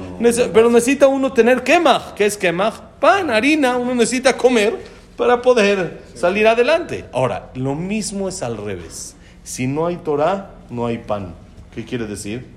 Pero 0.54 0.70
necesita 0.70 1.08
uno 1.08 1.32
tener 1.32 1.64
quemaj. 1.64 2.16
¿Qué 2.16 2.26
es 2.26 2.36
quemaj? 2.36 2.80
Pan, 3.00 3.30
harina. 3.30 3.78
Uno 3.78 3.94
necesita 3.94 4.36
comer 4.36 4.78
para 5.16 5.42
poder 5.42 6.02
salir 6.16 6.48
adelante. 6.48 7.06
Ahora, 7.14 7.52
lo 7.54 7.76
mismo 7.76 8.28
es 8.28 8.42
al 8.42 8.58
revés. 8.58 9.16
Si 9.44 9.68
no 9.68 9.86
hay 9.86 9.98
Torah, 9.98 10.52
no 10.72 10.88
hay 10.88 10.98
pan. 10.98 11.36
¿Qué 11.76 11.86
quiere 11.86 12.08
decir? 12.08 12.48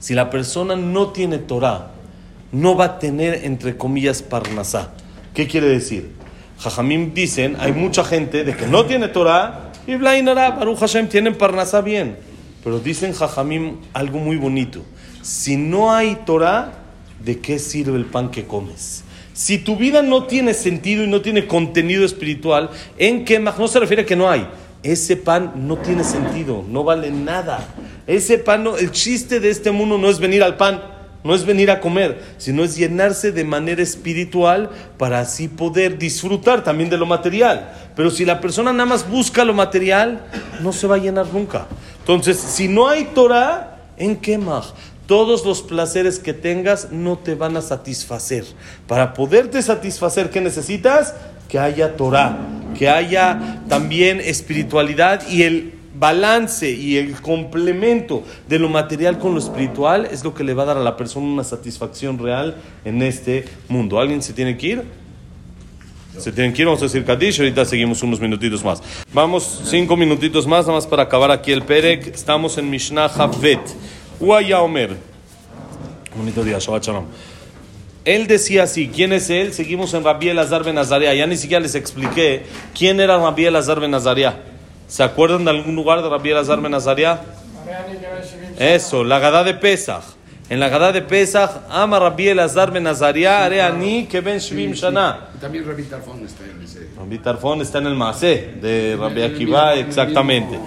Si 0.00 0.14
la 0.14 0.30
persona 0.30 0.76
no 0.76 1.08
tiene 1.08 1.38
Torah, 1.38 1.92
no 2.52 2.76
va 2.76 2.84
a 2.84 2.98
tener, 2.98 3.44
entre 3.44 3.76
comillas, 3.76 4.22
parnasá. 4.22 4.92
¿Qué 5.34 5.46
quiere 5.46 5.68
decir? 5.68 6.10
Jajamim 6.58 7.14
dicen, 7.14 7.56
hay 7.60 7.72
mucha 7.72 8.04
gente 8.04 8.44
de 8.44 8.56
que 8.56 8.66
no 8.66 8.84
tiene 8.84 9.08
Torah 9.08 9.72
y 9.86 9.94
Blainara, 9.96 10.50
Baruch 10.50 10.78
Hashem, 10.78 11.08
tienen 11.08 11.36
parnasá 11.36 11.80
bien. 11.80 12.16
Pero 12.64 12.80
dicen 12.80 13.12
Jajamim 13.12 13.76
algo 13.92 14.18
muy 14.18 14.36
bonito. 14.36 14.82
Si 15.22 15.56
no 15.56 15.92
hay 15.92 16.18
Torah, 16.26 16.72
¿de 17.24 17.38
qué 17.38 17.58
sirve 17.58 17.96
el 17.96 18.06
pan 18.06 18.30
que 18.30 18.44
comes? 18.44 19.04
Si 19.32 19.58
tu 19.58 19.76
vida 19.76 20.02
no 20.02 20.24
tiene 20.24 20.52
sentido 20.52 21.04
y 21.04 21.06
no 21.06 21.20
tiene 21.20 21.46
contenido 21.46 22.04
espiritual, 22.04 22.70
en 22.96 23.24
que 23.24 23.38
no 23.38 23.68
se 23.68 23.78
refiere 23.78 24.02
a 24.02 24.06
que 24.06 24.16
no 24.16 24.28
hay. 24.28 24.48
Ese 24.82 25.16
pan 25.16 25.52
no 25.54 25.76
tiene 25.76 26.02
sentido, 26.02 26.64
no 26.68 26.82
vale 26.82 27.10
nada. 27.10 27.66
Ese 28.06 28.38
pan, 28.38 28.66
el 28.78 28.90
chiste 28.90 29.38
de 29.38 29.50
este 29.50 29.70
mundo 29.70 29.96
no 29.96 30.08
es 30.08 30.18
venir 30.18 30.42
al 30.42 30.56
pan, 30.56 30.82
no 31.24 31.34
es 31.34 31.44
venir 31.44 31.70
a 31.70 31.80
comer, 31.80 32.22
sino 32.38 32.64
es 32.64 32.76
llenarse 32.76 33.32
de 33.32 33.44
manera 33.44 33.82
espiritual 33.82 34.70
para 34.96 35.20
así 35.20 35.48
poder 35.48 35.98
disfrutar 35.98 36.62
también 36.62 36.90
de 36.90 36.96
lo 36.96 37.06
material. 37.06 37.72
Pero 37.96 38.10
si 38.10 38.24
la 38.24 38.40
persona 38.40 38.72
nada 38.72 38.86
más 38.86 39.08
busca 39.08 39.44
lo 39.44 39.54
material, 39.54 40.20
no 40.60 40.72
se 40.72 40.86
va 40.86 40.96
a 40.96 40.98
llenar 40.98 41.26
nunca. 41.32 41.66
Entonces, 42.00 42.38
si 42.38 42.68
no 42.68 42.88
hay 42.88 43.04
Torah, 43.14 43.78
¿en 43.96 44.16
qué 44.16 44.38
más? 44.38 44.74
todos 45.08 45.46
los 45.46 45.62
placeres 45.62 46.18
que 46.18 46.34
tengas 46.34 46.92
no 46.92 47.16
te 47.16 47.34
van 47.34 47.56
a 47.56 47.62
satisfacer. 47.62 48.44
Para 48.86 49.14
poderte 49.14 49.62
satisfacer, 49.62 50.28
¿qué 50.28 50.42
necesitas? 50.42 51.14
Que 51.48 51.58
haya 51.58 51.96
Torah, 51.96 52.36
que 52.78 52.90
haya 52.90 53.62
también 53.70 54.20
espiritualidad 54.20 55.26
y 55.26 55.44
el 55.44 55.77
balance 55.98 56.70
y 56.70 56.96
el 56.96 57.20
complemento 57.20 58.22
de 58.48 58.58
lo 58.58 58.68
material 58.68 59.18
con 59.18 59.34
lo 59.34 59.40
espiritual 59.40 60.06
es 60.10 60.24
lo 60.24 60.34
que 60.34 60.44
le 60.44 60.54
va 60.54 60.62
a 60.64 60.66
dar 60.66 60.76
a 60.76 60.82
la 60.82 60.96
persona 60.96 61.26
una 61.26 61.44
satisfacción 61.44 62.18
real 62.18 62.56
en 62.84 63.02
este 63.02 63.44
mundo. 63.68 64.00
¿Alguien 64.00 64.22
se 64.22 64.32
tiene 64.32 64.56
que 64.56 64.66
ir? 64.66 64.82
Se 66.18 66.32
tienen 66.32 66.52
que 66.52 66.62
ir, 66.62 66.66
vamos 66.66 66.82
a 66.82 66.86
decir 66.86 67.04
Kadish, 67.04 67.38
ahorita 67.38 67.64
seguimos 67.64 68.02
unos 68.02 68.20
minutitos 68.20 68.64
más. 68.64 68.82
Vamos 69.12 69.62
cinco 69.66 69.96
minutitos 69.96 70.46
más, 70.46 70.66
nada 70.66 70.78
más 70.78 70.86
para 70.86 71.04
acabar 71.04 71.30
aquí 71.30 71.52
el 71.52 71.62
Perek. 71.62 72.08
Estamos 72.08 72.58
en 72.58 72.68
Mishnah 72.68 73.06
Havet. 73.06 73.60
Uaya 74.18 74.60
Omer. 74.60 74.96
Bonito 76.16 76.42
día, 76.42 76.58
Shabbat 76.58 76.84
Shalom. 76.84 77.04
Él 78.04 78.26
decía 78.26 78.62
así, 78.62 78.88
¿quién 78.88 79.12
es 79.12 79.28
él? 79.30 79.52
Seguimos 79.52 79.92
en 79.94 80.02
Rabbi 80.02 80.30
Elazar 80.30 80.64
ben 80.64 80.78
Azaria. 80.78 81.14
Ya 81.14 81.26
ni 81.26 81.36
siquiera 81.36 81.60
les 81.60 81.74
expliqué 81.74 82.42
quién 82.76 83.00
era 83.00 83.18
Rabbi 83.18 83.44
Elazar 83.44 83.78
ben 83.80 83.94
Azaria. 83.94 84.40
¿Se 84.88 85.02
acuerdan 85.02 85.44
de 85.44 85.50
algún 85.50 85.76
lugar 85.76 86.02
de 86.02 86.08
Rabbi 86.08 86.30
Elazar 86.30 86.60
ben 86.60 86.74
Azaria? 86.74 87.20
Eso, 88.58 89.04
la 89.04 89.18
Gada 89.18 89.44
de 89.44 89.54
Pesach. 89.54 90.02
En 90.50 90.60
la 90.60 90.70
Gadá 90.70 90.92
de 90.92 91.02
Pesach, 91.02 91.50
Ama 91.68 91.98
Rabbi 91.98 92.28
Elazar 92.28 92.70
ben 92.72 92.86
Azaria, 92.86 93.44
Are 93.44 93.60
Ani, 93.60 94.06
que 94.06 94.22
ben 94.22 94.38
Shvim 94.38 94.72
Shana. 94.72 95.28
También 95.38 95.66
Rabbi 95.66 95.82
Tarfón 95.82 96.24
está 96.24 96.44
en 96.44 96.62
ese. 96.62 96.88
Rabbi 96.96 97.18
Tarfón 97.18 97.60
está 97.60 97.78
en 97.78 97.86
el 97.88 97.94
Maaseh 97.94 98.54
de 98.58 98.96
Rabbi 98.98 99.22
Akiva, 99.22 99.74
exactamente. 99.74 100.58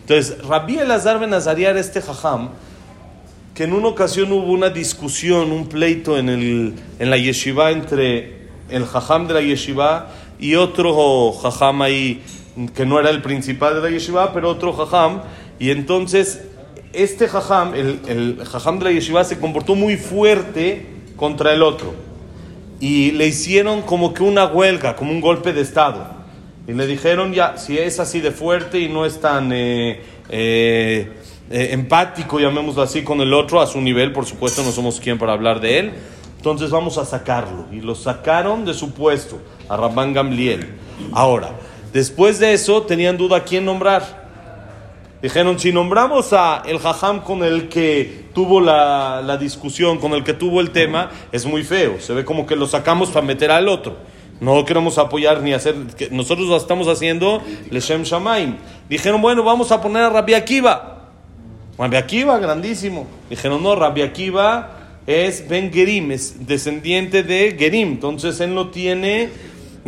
Entonces, 0.00 0.42
Rabbi 0.42 0.78
Elazar 0.78 1.20
ben 1.20 1.34
Azaria 1.34 1.68
era 1.68 1.80
este 1.80 2.00
jajam 2.00 2.48
que 3.54 3.64
en 3.64 3.74
una 3.74 3.88
ocasión 3.88 4.32
hubo 4.32 4.52
una 4.52 4.70
discusión, 4.70 5.52
un 5.52 5.66
pleito 5.66 6.16
en, 6.16 6.30
el, 6.30 6.74
en 6.98 7.10
la 7.10 7.18
yeshiva 7.18 7.70
entre 7.72 8.48
el 8.70 8.86
jajam 8.86 9.28
de 9.28 9.34
la 9.34 9.40
yeshiva 9.42 10.08
y 10.38 10.54
otro 10.54 11.32
jajam 11.32 11.82
ahí 11.82 12.22
que 12.74 12.86
no 12.86 12.98
era 12.98 13.10
el 13.10 13.22
principal 13.22 13.74
de 13.74 13.82
la 13.82 13.90
yeshiva, 13.90 14.32
pero 14.32 14.50
otro 14.50 14.72
jajam. 14.72 15.22
Y 15.58 15.70
entonces 15.70 16.42
este 16.92 17.28
jajam, 17.28 17.74
el, 17.74 18.00
el 18.08 18.44
jajam 18.44 18.78
de 18.78 18.86
la 18.86 18.92
yeshiva, 18.92 19.24
se 19.24 19.38
comportó 19.38 19.74
muy 19.74 19.96
fuerte 19.96 20.86
contra 21.16 21.52
el 21.52 21.62
otro. 21.62 21.94
Y 22.80 23.12
le 23.12 23.26
hicieron 23.26 23.82
como 23.82 24.12
que 24.12 24.22
una 24.22 24.46
huelga, 24.46 24.96
como 24.96 25.10
un 25.10 25.20
golpe 25.20 25.52
de 25.52 25.62
Estado. 25.62 26.16
Y 26.66 26.72
le 26.72 26.86
dijeron, 26.86 27.32
ya, 27.32 27.56
si 27.58 27.78
es 27.78 28.00
así 28.00 28.20
de 28.20 28.32
fuerte 28.32 28.80
y 28.80 28.88
no 28.88 29.06
es 29.06 29.20
tan 29.20 29.52
eh, 29.52 30.00
eh, 30.28 31.12
eh, 31.48 31.68
empático, 31.70 32.40
llamémoslo 32.40 32.82
así, 32.82 33.02
con 33.02 33.20
el 33.20 33.32
otro, 33.32 33.60
a 33.60 33.66
su 33.66 33.80
nivel, 33.80 34.12
por 34.12 34.26
supuesto, 34.26 34.64
no 34.64 34.72
somos 34.72 34.98
quien 34.98 35.16
para 35.16 35.32
hablar 35.32 35.60
de 35.60 35.78
él, 35.78 35.92
entonces 36.36 36.70
vamos 36.70 36.98
a 36.98 37.04
sacarlo. 37.04 37.66
Y 37.70 37.80
lo 37.80 37.94
sacaron 37.94 38.64
de 38.64 38.74
su 38.74 38.92
puesto, 38.92 39.38
a 39.68 39.76
Rabban 39.76 40.12
Gamliel. 40.12 40.66
Ahora, 41.12 41.52
después 41.96 42.38
de 42.38 42.52
eso, 42.52 42.82
tenían 42.82 43.16
duda 43.16 43.42
quién 43.42 43.64
nombrar. 43.64 44.26
Dijeron, 45.22 45.58
si 45.58 45.72
nombramos 45.72 46.32
a 46.32 46.62
el 46.66 46.78
jajam 46.78 47.20
con 47.20 47.42
el 47.42 47.68
que 47.68 48.26
tuvo 48.34 48.60
la, 48.60 49.22
la, 49.24 49.38
discusión, 49.38 49.98
con 49.98 50.12
el 50.12 50.22
que 50.22 50.34
tuvo 50.34 50.60
el 50.60 50.70
tema, 50.70 51.10
es 51.32 51.46
muy 51.46 51.64
feo. 51.64 51.98
Se 52.00 52.12
ve 52.12 52.24
como 52.24 52.46
que 52.46 52.54
lo 52.54 52.66
sacamos 52.66 53.08
para 53.08 53.24
meter 53.24 53.50
al 53.50 53.68
otro. 53.68 53.96
No 54.40 54.62
queremos 54.66 54.98
apoyar 54.98 55.40
ni 55.40 55.54
hacer, 55.54 55.74
que 55.96 56.10
nosotros 56.10 56.46
lo 56.46 56.56
estamos 56.58 56.86
haciendo 56.88 57.42
Leshem 57.70 58.02
Shamaim. 58.02 58.56
Dijeron, 58.88 59.22
bueno, 59.22 59.42
vamos 59.42 59.72
a 59.72 59.80
poner 59.80 60.02
a 60.02 60.10
Rabbi 60.10 60.34
Akiva. 60.34 61.10
Rabbi 61.78 61.96
Akiva, 61.96 62.38
grandísimo. 62.38 63.06
Dijeron, 63.30 63.62
no, 63.62 63.74
Rabbi 63.74 64.02
Akiva 64.02 65.00
es 65.06 65.48
Ben 65.48 65.72
Gerim, 65.72 66.10
es 66.12 66.46
descendiente 66.46 67.22
de 67.22 67.56
Gerim. 67.58 67.92
Entonces 67.92 68.38
él 68.40 68.54
no 68.54 68.68
tiene 68.68 69.30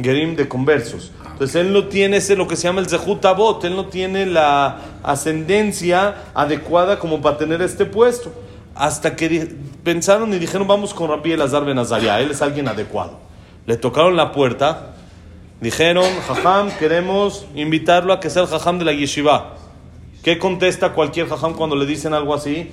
Gerim 0.03 0.35
de 0.37 0.49
conversos. 0.49 1.13
Entonces 1.39 1.55
él 1.55 1.73
no 1.73 1.85
tiene 1.85 2.17
ese 2.17 2.35
lo 2.35 2.49
que 2.49 2.57
se 2.57 2.65
llama 2.65 2.81
el 2.81 2.89
Zehut 2.89 3.25
Abot, 3.25 3.63
él 3.63 3.77
no 3.77 3.87
tiene 3.87 4.27
la 4.27 4.81
ascendencia 5.05 6.25
adecuada 6.35 6.99
como 6.99 7.23
para 7.23 7.39
tener 7.39 7.63
este 7.63 7.87
puesto. 7.87 8.33
Hasta 8.75 9.15
que 9.15 9.55
pensaron 9.85 10.35
y 10.35 10.41
dijeron, 10.41 10.67
vamos 10.67 10.93
con 10.93 11.09
Rabbi 11.09 11.31
Elazar 11.31 11.65
Ben 11.65 11.79
Azaria, 11.79 12.19
él 12.19 12.33
es 12.33 12.43
alguien 12.43 12.67
adecuado. 12.67 13.21
Le 13.67 13.77
tocaron 13.77 14.17
la 14.17 14.33
puerta, 14.33 14.97
dijeron, 15.61 16.07
Jajam, 16.27 16.73
queremos 16.77 17.47
invitarlo 17.55 18.13
a 18.13 18.19
que 18.19 18.31
sea 18.31 18.43
el 18.43 18.49
Jajam 18.49 18.81
de 18.81 18.87
la 18.87 18.93
Yeshiva. 18.93 19.55
¿Qué 20.25 20.39
contesta 20.39 20.93
cualquier 20.93 21.29
Jajam 21.29 21.55
cuando 21.55 21.77
le 21.77 21.87
dicen 21.87 22.15
algo 22.15 22.35
así? 22.35 22.69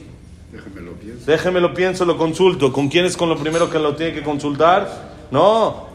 Déjeme 0.52 0.82
lo 0.82 0.94
pienso. 0.94 1.26
Déjeme 1.28 1.60
lo 1.60 1.74
pienso, 1.76 2.06
lo 2.06 2.18
consulto. 2.18 2.74
¿Con 2.74 2.90
quién 2.90 3.06
es 3.06 3.16
con 3.16 3.30
lo 3.30 3.38
primero 3.38 3.70
que 3.70 3.78
lo 3.78 3.96
tiene 3.96 4.12
que 4.12 4.24
consultar? 4.24 5.14
No, 5.30 5.86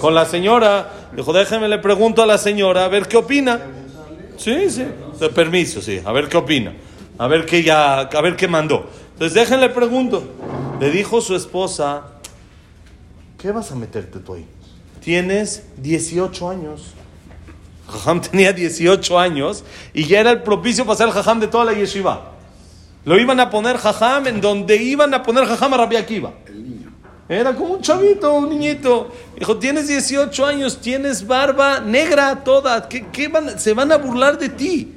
con 0.00 0.14
la 0.14 0.24
señora. 0.24 1.08
Dijo, 1.14 1.32
déjeme 1.32 1.68
le 1.68 1.78
pregunto 1.78 2.22
a 2.22 2.26
la 2.26 2.38
señora 2.38 2.84
a 2.84 2.88
ver 2.88 3.06
qué 3.06 3.16
opina. 3.16 3.60
Sí, 4.36 4.70
sí, 4.70 4.84
de 5.18 5.28
permiso, 5.30 5.80
sí, 5.80 6.00
a 6.04 6.12
ver 6.12 6.28
qué 6.28 6.36
opina. 6.36 6.74
A 7.18 7.26
ver 7.28 7.46
qué 7.46 7.62
ya, 7.62 8.00
a 8.00 8.20
ver 8.20 8.36
qué 8.36 8.48
mandó. 8.48 8.86
Entonces 9.12 9.34
déjenle 9.34 9.70
pregunto. 9.70 10.22
Le 10.78 10.90
dijo 10.90 11.22
su 11.22 11.34
esposa, 11.34 12.02
¿qué 13.38 13.50
vas 13.50 13.72
a 13.72 13.74
meterte 13.74 14.18
tú 14.18 14.34
ahí? 14.34 14.46
Tienes 15.00 15.64
18 15.78 16.50
años. 16.50 16.92
Jajam 17.88 18.20
tenía 18.20 18.52
18 18.52 19.18
años 19.18 19.64
y 19.94 20.04
ya 20.04 20.20
era 20.20 20.32
el 20.32 20.42
propicio 20.42 20.84
para 20.84 20.96
ser 20.96 21.06
el 21.06 21.12
jajam 21.14 21.40
de 21.40 21.46
toda 21.48 21.64
la 21.64 21.72
yeshiva. 21.72 22.32
Lo 23.04 23.18
iban 23.18 23.38
a 23.38 23.48
poner 23.48 23.78
jajam 23.78 24.26
en 24.26 24.40
donde 24.40 24.76
iban 24.76 25.14
a 25.14 25.22
poner 25.22 25.46
jajam 25.46 25.72
a 25.74 25.76
Rabbi 25.76 25.96
Akiva. 25.96 26.32
El 26.46 26.64
niño. 26.64 26.92
Era 27.28 27.54
como 27.54 27.74
un 27.74 27.80
chavito, 27.80 28.34
un 28.34 28.50
niñito. 28.50 29.12
Dijo, 29.38 29.58
tienes 29.58 29.86
18 29.88 30.46
años, 30.46 30.78
tienes 30.80 31.26
barba 31.26 31.80
negra 31.80 32.42
toda. 32.42 32.88
¿Qué, 32.88 33.06
qué 33.12 33.28
van, 33.28 33.58
se 33.58 33.74
van 33.74 33.92
a 33.92 33.98
burlar 33.98 34.38
de 34.38 34.48
ti? 34.48 34.94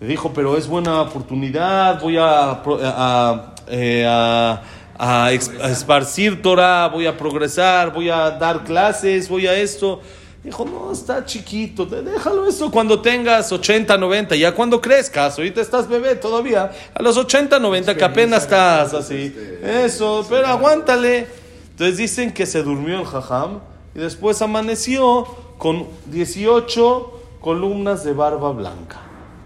Le 0.00 0.06
dijo, 0.06 0.32
pero 0.34 0.56
es 0.56 0.66
buena 0.66 1.00
oportunidad, 1.00 2.00
voy 2.00 2.18
a, 2.18 2.62
a, 2.62 3.54
eh, 3.68 4.04
a, 4.06 4.62
a, 4.98 5.32
esparcir 5.32 6.42
Torah, 6.42 6.88
voy 6.88 7.06
a 7.06 7.16
progresar, 7.16 7.92
voy 7.92 8.10
a 8.10 8.30
dar 8.30 8.64
clases, 8.64 9.28
voy 9.28 9.46
a 9.46 9.54
esto. 9.54 10.02
Dijo, 10.44 10.64
no, 10.64 10.92
está 10.92 11.24
chiquito, 11.24 11.84
déjalo 11.84 12.46
eso 12.46 12.70
cuando 12.70 13.00
tengas 13.00 13.52
80, 13.52 13.96
90, 13.96 14.36
ya 14.36 14.52
cuando 14.52 14.80
crezcas, 14.80 15.36
ahorita 15.36 15.60
estás 15.60 15.86
bebé 15.86 16.16
todavía, 16.16 16.70
a 16.94 17.02
los 17.02 17.18
80, 17.18 17.58
90 17.58 17.94
que 17.94 18.04
apenas 18.04 18.44
estás 18.44 18.94
así, 18.94 19.34
eso, 19.62 20.26
pero 20.28 20.46
aguántale. 20.46 21.39
Entonces 21.80 21.96
dicen 21.96 22.32
que 22.32 22.44
se 22.44 22.62
durmió 22.62 23.00
el 23.00 23.06
jajam 23.06 23.60
y 23.94 24.00
después 24.00 24.42
amaneció 24.42 25.24
con 25.56 25.86
18 26.12 27.38
columnas 27.40 28.04
de 28.04 28.12
barba 28.12 28.52
blanca. 28.52 29.00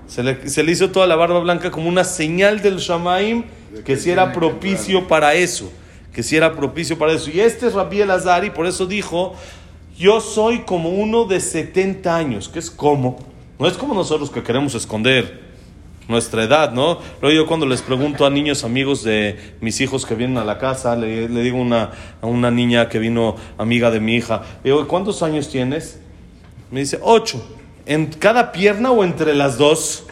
Se 0.08 0.24
le, 0.24 0.48
se 0.48 0.64
le 0.64 0.72
hizo 0.72 0.90
toda 0.90 1.06
la 1.06 1.14
barba 1.14 1.38
blanca 1.38 1.70
como 1.70 1.88
una 1.88 2.02
señal 2.02 2.60
del 2.60 2.78
Shamaim 2.78 3.44
que 3.84 3.96
si 3.96 4.10
era 4.10 4.32
propicio 4.32 5.06
para 5.06 5.34
eso, 5.34 5.70
que 6.12 6.24
si 6.24 6.34
era 6.34 6.56
propicio 6.56 6.98
para 6.98 7.12
eso. 7.12 7.30
Y 7.30 7.38
este 7.38 7.68
es 7.68 7.74
Rabbi 7.74 8.00
Elazar 8.00 8.44
y 8.44 8.50
por 8.50 8.66
eso 8.66 8.86
dijo, 8.86 9.36
yo 9.96 10.20
soy 10.20 10.62
como 10.62 10.88
uno 10.88 11.26
de 11.26 11.38
70 11.38 12.16
años, 12.16 12.48
que 12.48 12.58
es 12.58 12.68
como, 12.68 13.16
no 13.60 13.68
es 13.68 13.74
como 13.74 13.94
nosotros 13.94 14.28
que 14.30 14.42
queremos 14.42 14.74
esconder 14.74 15.43
nuestra 16.08 16.44
edad, 16.44 16.72
¿no? 16.72 16.98
Luego 17.20 17.34
yo 17.34 17.46
cuando 17.46 17.66
les 17.66 17.82
pregunto 17.82 18.26
a 18.26 18.30
niños 18.30 18.64
amigos 18.64 19.02
de 19.04 19.54
mis 19.60 19.80
hijos 19.80 20.04
que 20.06 20.14
vienen 20.14 20.38
a 20.38 20.44
la 20.44 20.58
casa, 20.58 20.96
le, 20.96 21.28
digo 21.28 21.58
una, 21.58 21.90
a 22.20 22.26
una 22.26 22.50
niña 22.50 22.88
que 22.88 22.98
vino 22.98 23.36
amiga 23.58 23.90
de 23.90 24.00
mi 24.00 24.16
hija, 24.16 24.42
le 24.62 24.70
digo, 24.70 24.86
¿cuántos 24.86 25.22
años 25.22 25.48
tienes? 25.48 25.98
Me 26.70 26.80
dice, 26.80 26.98
ocho. 27.02 27.42
¿En 27.86 28.06
cada 28.06 28.50
pierna 28.50 28.90
o 28.90 29.04
entre 29.04 29.34
las 29.34 29.58
dos? 29.58 30.04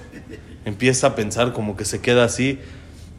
Empieza 0.64 1.08
a 1.08 1.14
pensar 1.14 1.52
como 1.52 1.76
que 1.76 1.84
se 1.84 2.00
queda 2.00 2.24
así. 2.24 2.58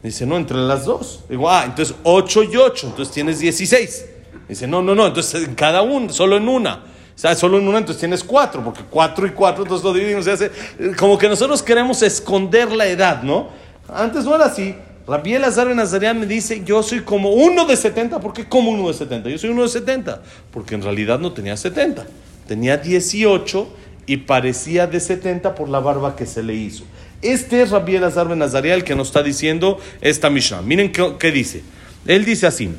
Dice, 0.02 0.26
no, 0.26 0.36
entre 0.36 0.56
las 0.58 0.84
dos. 0.84 1.24
Digo, 1.28 1.50
ah, 1.50 1.64
entonces 1.64 1.96
ocho 2.04 2.42
y 2.42 2.56
ocho, 2.56 2.86
entonces 2.86 3.12
tienes 3.12 3.40
16. 3.40 4.06
Dice, 4.48 4.66
no, 4.66 4.82
no, 4.82 4.94
no, 4.94 5.06
entonces 5.06 5.44
en 5.48 5.54
cada 5.54 5.82
uno, 5.82 6.12
solo 6.12 6.36
en 6.36 6.48
una. 6.48 6.84
O 7.14 7.18
sea, 7.18 7.34
solo 7.36 7.58
en 7.58 7.68
uno 7.68 7.78
entonces 7.78 8.00
tienes 8.00 8.24
cuatro, 8.24 8.62
porque 8.62 8.82
cuatro 8.90 9.26
y 9.26 9.30
cuatro, 9.30 9.62
entonces 9.62 9.84
lo 9.84 9.92
dividimos. 9.92 10.26
Hace, 10.26 10.50
como 10.98 11.16
que 11.16 11.28
nosotros 11.28 11.62
queremos 11.62 12.02
esconder 12.02 12.72
la 12.72 12.86
edad, 12.86 13.22
¿no? 13.22 13.48
Antes 13.88 14.24
no 14.24 14.34
era 14.34 14.46
así. 14.46 14.74
Rabiel 15.06 15.44
Azar 15.44 15.66
Nazarian 15.68 16.18
me 16.18 16.26
dice, 16.26 16.62
yo 16.64 16.82
soy 16.82 17.00
como 17.00 17.30
uno 17.30 17.66
de 17.66 17.76
70. 17.76 18.20
¿Por 18.20 18.32
qué 18.32 18.48
como 18.48 18.70
uno 18.70 18.88
de 18.88 18.94
70? 18.94 19.28
Yo 19.28 19.38
soy 19.38 19.50
uno 19.50 19.62
de 19.62 19.68
70. 19.68 20.22
Porque 20.50 20.74
en 20.74 20.82
realidad 20.82 21.18
no 21.18 21.32
tenía 21.32 21.56
70. 21.56 22.06
Tenía 22.48 22.78
18 22.78 23.68
y 24.06 24.16
parecía 24.18 24.86
de 24.86 25.00
70 25.00 25.54
por 25.54 25.68
la 25.68 25.80
barba 25.80 26.16
que 26.16 26.26
se 26.26 26.42
le 26.42 26.54
hizo. 26.54 26.84
Este 27.20 27.62
es 27.62 27.70
Rabiel 27.70 28.04
Azar 28.04 28.28
Ben 28.28 28.42
el 28.42 28.84
que 28.84 28.94
nos 28.94 29.08
está 29.08 29.22
diciendo 29.22 29.78
esta 30.00 30.30
Mishnah. 30.30 30.62
Miren 30.62 30.90
qué, 30.90 31.14
qué 31.18 31.30
dice. 31.30 31.62
Él 32.06 32.24
dice 32.24 32.46
así. 32.46 32.70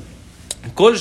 Kol 0.73 0.97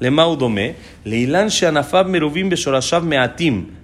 למה 0.00 0.22
הוא 0.22 0.36
דומה? 0.36 0.60
לאילן 1.06 1.50
שענפיו 1.50 2.06
מרובים 2.08 2.50
בשורשיו 2.50 3.02
מעטים. 3.06 3.77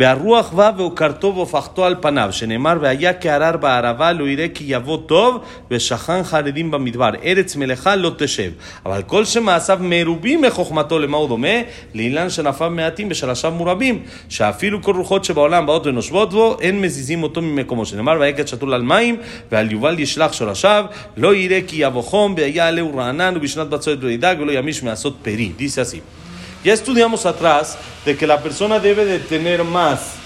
והרוח 0.00 0.52
בא 0.52 0.70
והוכרתו 0.76 1.32
והופכתו 1.34 1.84
על 1.84 1.94
פניו, 2.00 2.28
שנאמר, 2.32 2.78
והיה 2.80 3.12
כערר 3.14 3.56
בערבה, 3.56 4.12
לא 4.12 4.28
יראה 4.28 4.48
כי 4.48 4.64
יבוא 4.66 4.98
טוב, 5.06 5.38
ושכן 5.70 6.22
חרדים 6.22 6.70
במדבר, 6.70 7.10
ארץ 7.24 7.56
מלאכה 7.56 7.96
לא 7.96 8.12
תשב. 8.18 8.50
אבל 8.86 9.02
כל 9.02 9.24
שמעשיו 9.24 9.78
מרובים 9.80 10.42
מחוכמתו, 10.42 10.98
למה 10.98 11.16
הוא 11.16 11.28
דומה? 11.28 11.48
לאילן 11.94 12.30
שנפיו 12.30 12.70
מעטים 12.70 13.08
ושורשיו 13.10 13.52
מורבים, 13.52 14.02
שאפילו 14.28 14.82
כל 14.82 14.96
רוחות 14.96 15.24
שבעולם 15.24 15.66
באות 15.66 15.86
ונושבות 15.86 16.30
בו, 16.30 16.56
אין 16.60 16.80
מזיזים 16.80 17.22
אותו 17.22 17.42
ממקומו, 17.42 17.86
שנאמר, 17.86 18.16
ויקד 18.20 18.48
שתול 18.48 18.74
על 18.74 18.82
מים, 18.82 19.16
ועל 19.52 19.72
יובל 19.72 19.98
ישלח 19.98 20.32
שורשיו, 20.32 20.84
לא 21.16 21.34
יראה 21.34 21.60
כי 21.66 21.76
יבוא 21.76 22.02
חום, 22.02 22.34
והיה 22.36 22.68
עלהו 22.68 22.96
רענן, 22.96 23.34
ובשנת 23.36 23.68
בצורת 23.68 23.98
לא 24.02 24.08
ידאג, 24.08 24.40
ולא 24.40 24.52
ימיש 24.52 24.82
מעשות 24.82 25.16
פרי. 25.22 25.50
Dice 25.58 25.78
así. 25.80 26.29
Ya 26.62 26.74
estudiamos 26.74 27.24
atrás 27.24 27.78
de 28.04 28.18
que 28.18 28.26
la 28.26 28.42
persona 28.42 28.80
debe 28.80 29.06
de 29.06 29.18
tener 29.18 29.64
más, 29.64 30.16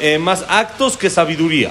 eh, 0.00 0.18
más 0.18 0.44
actos 0.48 0.98
que 0.98 1.08
sabiduría. 1.08 1.70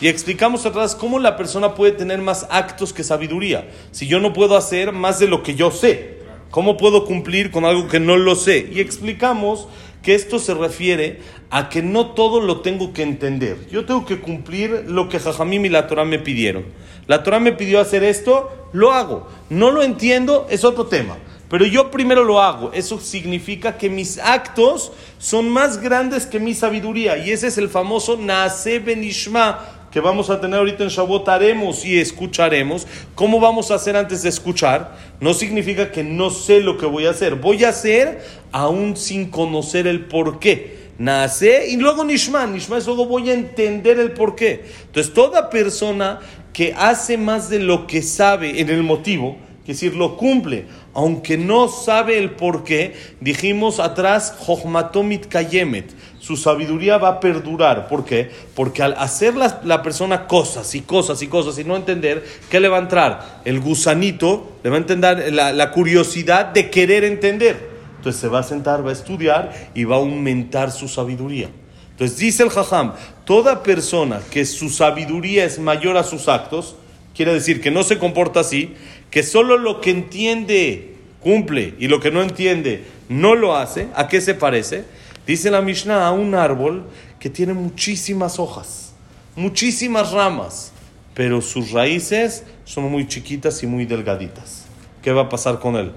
Y 0.00 0.08
explicamos 0.08 0.64
atrás 0.64 0.94
cómo 0.94 1.18
la 1.18 1.36
persona 1.36 1.74
puede 1.74 1.92
tener 1.92 2.20
más 2.20 2.46
actos 2.48 2.94
que 2.94 3.04
sabiduría. 3.04 3.68
Si 3.90 4.06
yo 4.06 4.18
no 4.18 4.32
puedo 4.32 4.56
hacer 4.56 4.92
más 4.92 5.18
de 5.18 5.28
lo 5.28 5.42
que 5.42 5.54
yo 5.54 5.70
sé, 5.70 6.20
¿cómo 6.50 6.78
puedo 6.78 7.04
cumplir 7.04 7.50
con 7.50 7.66
algo 7.66 7.86
que 7.86 8.00
no 8.00 8.16
lo 8.16 8.34
sé? 8.34 8.70
Y 8.72 8.80
explicamos 8.80 9.68
que 10.02 10.14
esto 10.14 10.38
se 10.38 10.54
refiere 10.54 11.20
a 11.50 11.68
que 11.68 11.82
no 11.82 12.12
todo 12.12 12.40
lo 12.40 12.62
tengo 12.62 12.94
que 12.94 13.02
entender. 13.02 13.58
Yo 13.70 13.84
tengo 13.84 14.06
que 14.06 14.20
cumplir 14.20 14.84
lo 14.88 15.10
que 15.10 15.20
Jajamim 15.20 15.66
y 15.66 15.68
la 15.68 15.86
Torah 15.86 16.06
me 16.06 16.18
pidieron. 16.18 16.64
La 17.06 17.22
Torah 17.22 17.40
me 17.40 17.52
pidió 17.52 17.78
hacer 17.78 18.04
esto, 18.04 18.70
lo 18.72 18.92
hago. 18.92 19.28
No 19.50 19.70
lo 19.70 19.82
entiendo, 19.82 20.46
es 20.48 20.64
otro 20.64 20.86
tema. 20.86 21.18
Pero 21.48 21.66
yo 21.66 21.90
primero 21.90 22.24
lo 22.24 22.40
hago. 22.40 22.72
Eso 22.72 22.98
significa 22.98 23.76
que 23.76 23.88
mis 23.88 24.18
actos 24.18 24.92
son 25.18 25.50
más 25.50 25.80
grandes 25.80 26.26
que 26.26 26.40
mi 26.40 26.54
sabiduría. 26.54 27.18
Y 27.18 27.30
ese 27.30 27.48
es 27.48 27.58
el 27.58 27.68
famoso 27.68 28.16
Naase 28.16 28.78
Benishma 28.78 29.58
que 29.90 30.00
vamos 30.00 30.28
a 30.28 30.40
tener 30.40 30.58
ahorita 30.58 30.82
en 30.82 30.88
Shavuot. 30.88 31.28
Haremos 31.28 31.84
y 31.84 32.00
escucharemos. 32.00 32.86
¿Cómo 33.14 33.38
vamos 33.38 33.70
a 33.70 33.76
hacer 33.76 33.96
antes 33.96 34.22
de 34.22 34.28
escuchar? 34.28 34.98
No 35.20 35.34
significa 35.34 35.92
que 35.92 36.02
no 36.02 36.30
sé 36.30 36.60
lo 36.60 36.76
que 36.76 36.86
voy 36.86 37.06
a 37.06 37.10
hacer. 37.10 37.36
Voy 37.36 37.62
a 37.62 37.68
hacer 37.68 38.20
aún 38.50 38.96
sin 38.96 39.30
conocer 39.30 39.86
el 39.86 40.06
por 40.06 40.40
qué 40.40 40.84
nace 40.98 41.68
y 41.68 41.76
luego 41.76 42.04
Nishma. 42.04 42.46
Nishma 42.46 42.78
es 42.78 42.86
luego 42.86 43.06
voy 43.06 43.30
a 43.30 43.34
entender 43.34 43.98
el 43.98 44.12
por 44.12 44.34
qué. 44.34 44.64
Entonces, 44.86 45.12
toda 45.14 45.50
persona 45.50 46.20
que 46.52 46.74
hace 46.76 47.16
más 47.18 47.48
de 47.48 47.58
lo 47.58 47.86
que 47.86 48.02
sabe 48.02 48.60
en 48.60 48.70
el 48.70 48.82
motivo, 48.82 49.36
es 49.66 49.80
decir, 49.80 49.96
lo 49.96 50.18
cumple, 50.18 50.66
aunque 50.92 51.38
no 51.38 51.68
sabe 51.68 52.18
el 52.18 52.32
por 52.32 52.64
qué, 52.64 52.94
dijimos 53.20 53.80
atrás, 53.80 54.34
Jochmatomit 54.38 55.26
Kayemet, 55.26 55.90
su 56.18 56.36
sabiduría 56.36 56.98
va 56.98 57.08
a 57.08 57.20
perdurar. 57.20 57.88
¿Por 57.88 58.04
qué? 58.04 58.30
Porque 58.54 58.82
al 58.82 58.92
hacer 58.94 59.34
la, 59.34 59.82
persona 59.82 60.26
cosas 60.26 60.74
y 60.74 60.82
cosas 60.82 61.22
y 61.22 61.28
cosas 61.28 61.58
y 61.58 61.64
no 61.64 61.76
entender, 61.76 62.22
¿qué 62.50 62.60
le 62.60 62.68
va 62.68 62.76
a 62.76 62.80
entrar? 62.80 63.40
El 63.46 63.60
gusanito, 63.60 64.52
le 64.62 64.68
va 64.68 64.76
a 64.76 64.80
entender 64.80 65.32
la, 65.32 65.54
la 65.54 65.70
curiosidad 65.70 66.46
de 66.46 66.68
querer 66.68 67.02
entender. 67.02 67.70
Entonces 67.96 68.20
se 68.20 68.28
va 68.28 68.40
a 68.40 68.42
sentar, 68.42 68.84
va 68.84 68.90
a 68.90 68.92
estudiar 68.92 69.70
y 69.74 69.84
va 69.84 69.96
a 69.96 70.00
aumentar 70.00 70.72
su 70.72 70.88
sabiduría. 70.88 71.48
Entonces 71.92 72.18
dice 72.18 72.42
el 72.42 72.50
Jajam, 72.50 72.92
toda 73.24 73.62
persona 73.62 74.20
que 74.30 74.44
su 74.44 74.68
sabiduría 74.68 75.46
es 75.46 75.58
mayor 75.58 75.96
a 75.96 76.02
sus 76.02 76.28
actos, 76.28 76.76
quiere 77.14 77.32
decir 77.32 77.60
que 77.60 77.70
no 77.70 77.82
se 77.82 77.98
comporta 77.98 78.40
así, 78.40 78.74
que 79.14 79.22
solo 79.22 79.56
lo 79.56 79.80
que 79.80 79.90
entiende 79.90 80.96
cumple 81.20 81.74
y 81.78 81.86
lo 81.86 82.00
que 82.00 82.10
no 82.10 82.20
entiende 82.20 82.82
no 83.08 83.36
lo 83.36 83.54
hace, 83.54 83.86
¿a 83.94 84.08
qué 84.08 84.20
se 84.20 84.34
parece? 84.34 84.86
Dice 85.24 85.52
la 85.52 85.62
Mishnah 85.62 86.08
a 86.08 86.10
un 86.10 86.34
árbol 86.34 86.82
que 87.20 87.30
tiene 87.30 87.54
muchísimas 87.54 88.40
hojas, 88.40 88.92
muchísimas 89.36 90.10
ramas, 90.10 90.72
pero 91.14 91.40
sus 91.42 91.70
raíces 91.70 92.42
son 92.64 92.90
muy 92.90 93.06
chiquitas 93.06 93.62
y 93.62 93.68
muy 93.68 93.84
delgaditas. 93.84 94.64
¿Qué 95.00 95.12
va 95.12 95.22
a 95.22 95.28
pasar 95.28 95.60
con 95.60 95.76
él? 95.76 95.92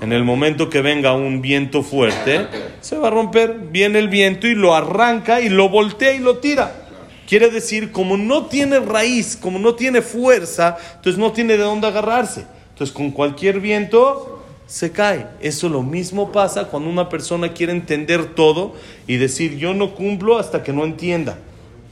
En 0.00 0.12
el 0.12 0.24
momento 0.24 0.68
que 0.68 0.82
venga 0.82 1.14
un 1.14 1.42
viento 1.42 1.84
fuerte, 1.84 2.48
se 2.80 2.98
va 2.98 3.06
a 3.06 3.10
romper. 3.12 3.56
Viene 3.70 4.00
el 4.00 4.08
viento 4.08 4.48
y 4.48 4.56
lo 4.56 4.74
arranca 4.74 5.40
y 5.40 5.48
lo 5.48 5.68
voltea 5.68 6.12
y 6.12 6.18
lo 6.18 6.38
tira. 6.38 6.81
Quiere 7.26 7.50
decir, 7.50 7.92
como 7.92 8.16
no 8.16 8.46
tiene 8.46 8.80
raíz, 8.80 9.36
como 9.36 9.58
no 9.58 9.74
tiene 9.74 10.02
fuerza, 10.02 10.76
entonces 10.96 11.18
no 11.18 11.32
tiene 11.32 11.56
de 11.56 11.62
dónde 11.62 11.86
agarrarse. 11.86 12.46
Entonces 12.70 12.94
con 12.94 13.10
cualquier 13.10 13.60
viento 13.60 14.42
se 14.66 14.90
cae. 14.90 15.26
Eso 15.40 15.68
lo 15.68 15.82
mismo 15.82 16.32
pasa 16.32 16.64
cuando 16.64 16.88
una 16.88 17.08
persona 17.08 17.52
quiere 17.52 17.72
entender 17.72 18.34
todo 18.34 18.74
y 19.06 19.16
decir 19.16 19.56
yo 19.56 19.74
no 19.74 19.94
cumplo 19.94 20.38
hasta 20.38 20.62
que 20.62 20.72
no 20.72 20.84
entienda. 20.84 21.38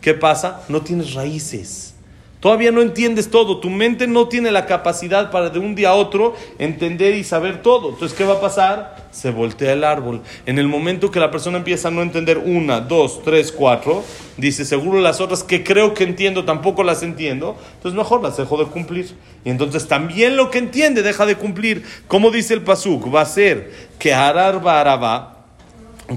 ¿Qué 0.00 0.14
pasa? 0.14 0.62
No 0.68 0.80
tienes 0.80 1.14
raíces. 1.14 1.89
Todavía 2.40 2.72
no 2.72 2.80
entiendes 2.80 3.30
todo, 3.30 3.60
tu 3.60 3.68
mente 3.68 4.06
no 4.06 4.26
tiene 4.28 4.50
la 4.50 4.64
capacidad 4.64 5.30
para 5.30 5.50
de 5.50 5.58
un 5.58 5.74
día 5.74 5.90
a 5.90 5.94
otro 5.94 6.34
entender 6.58 7.14
y 7.14 7.22
saber 7.22 7.60
todo. 7.60 7.90
Entonces, 7.90 8.16
¿qué 8.16 8.24
va 8.24 8.34
a 8.34 8.40
pasar? 8.40 8.96
Se 9.10 9.30
voltea 9.30 9.74
el 9.74 9.84
árbol. 9.84 10.22
En 10.46 10.58
el 10.58 10.66
momento 10.66 11.10
que 11.10 11.20
la 11.20 11.30
persona 11.30 11.58
empieza 11.58 11.88
a 11.88 11.90
no 11.90 12.00
entender 12.00 12.38
una, 12.38 12.80
dos, 12.80 13.22
tres, 13.22 13.52
cuatro, 13.52 14.02
dice, 14.38 14.64
seguro 14.64 15.00
las 15.00 15.20
otras 15.20 15.44
que 15.44 15.62
creo 15.62 15.92
que 15.92 16.04
entiendo 16.04 16.46
tampoco 16.46 16.82
las 16.82 17.02
entiendo, 17.02 17.58
entonces 17.74 17.98
mejor 17.98 18.22
las 18.22 18.38
dejo 18.38 18.56
de 18.56 18.70
cumplir. 18.70 19.14
Y 19.44 19.50
entonces 19.50 19.86
también 19.86 20.38
lo 20.38 20.50
que 20.50 20.58
entiende 20.58 21.02
deja 21.02 21.26
de 21.26 21.34
cumplir. 21.34 21.84
Como 22.08 22.30
dice 22.30 22.54
el 22.54 22.62
Pasuk, 22.62 23.14
va 23.14 23.20
a 23.20 23.26
ser 23.26 23.70
que 23.98 24.14
Harar 24.14 24.62
Baraba, 24.62 25.44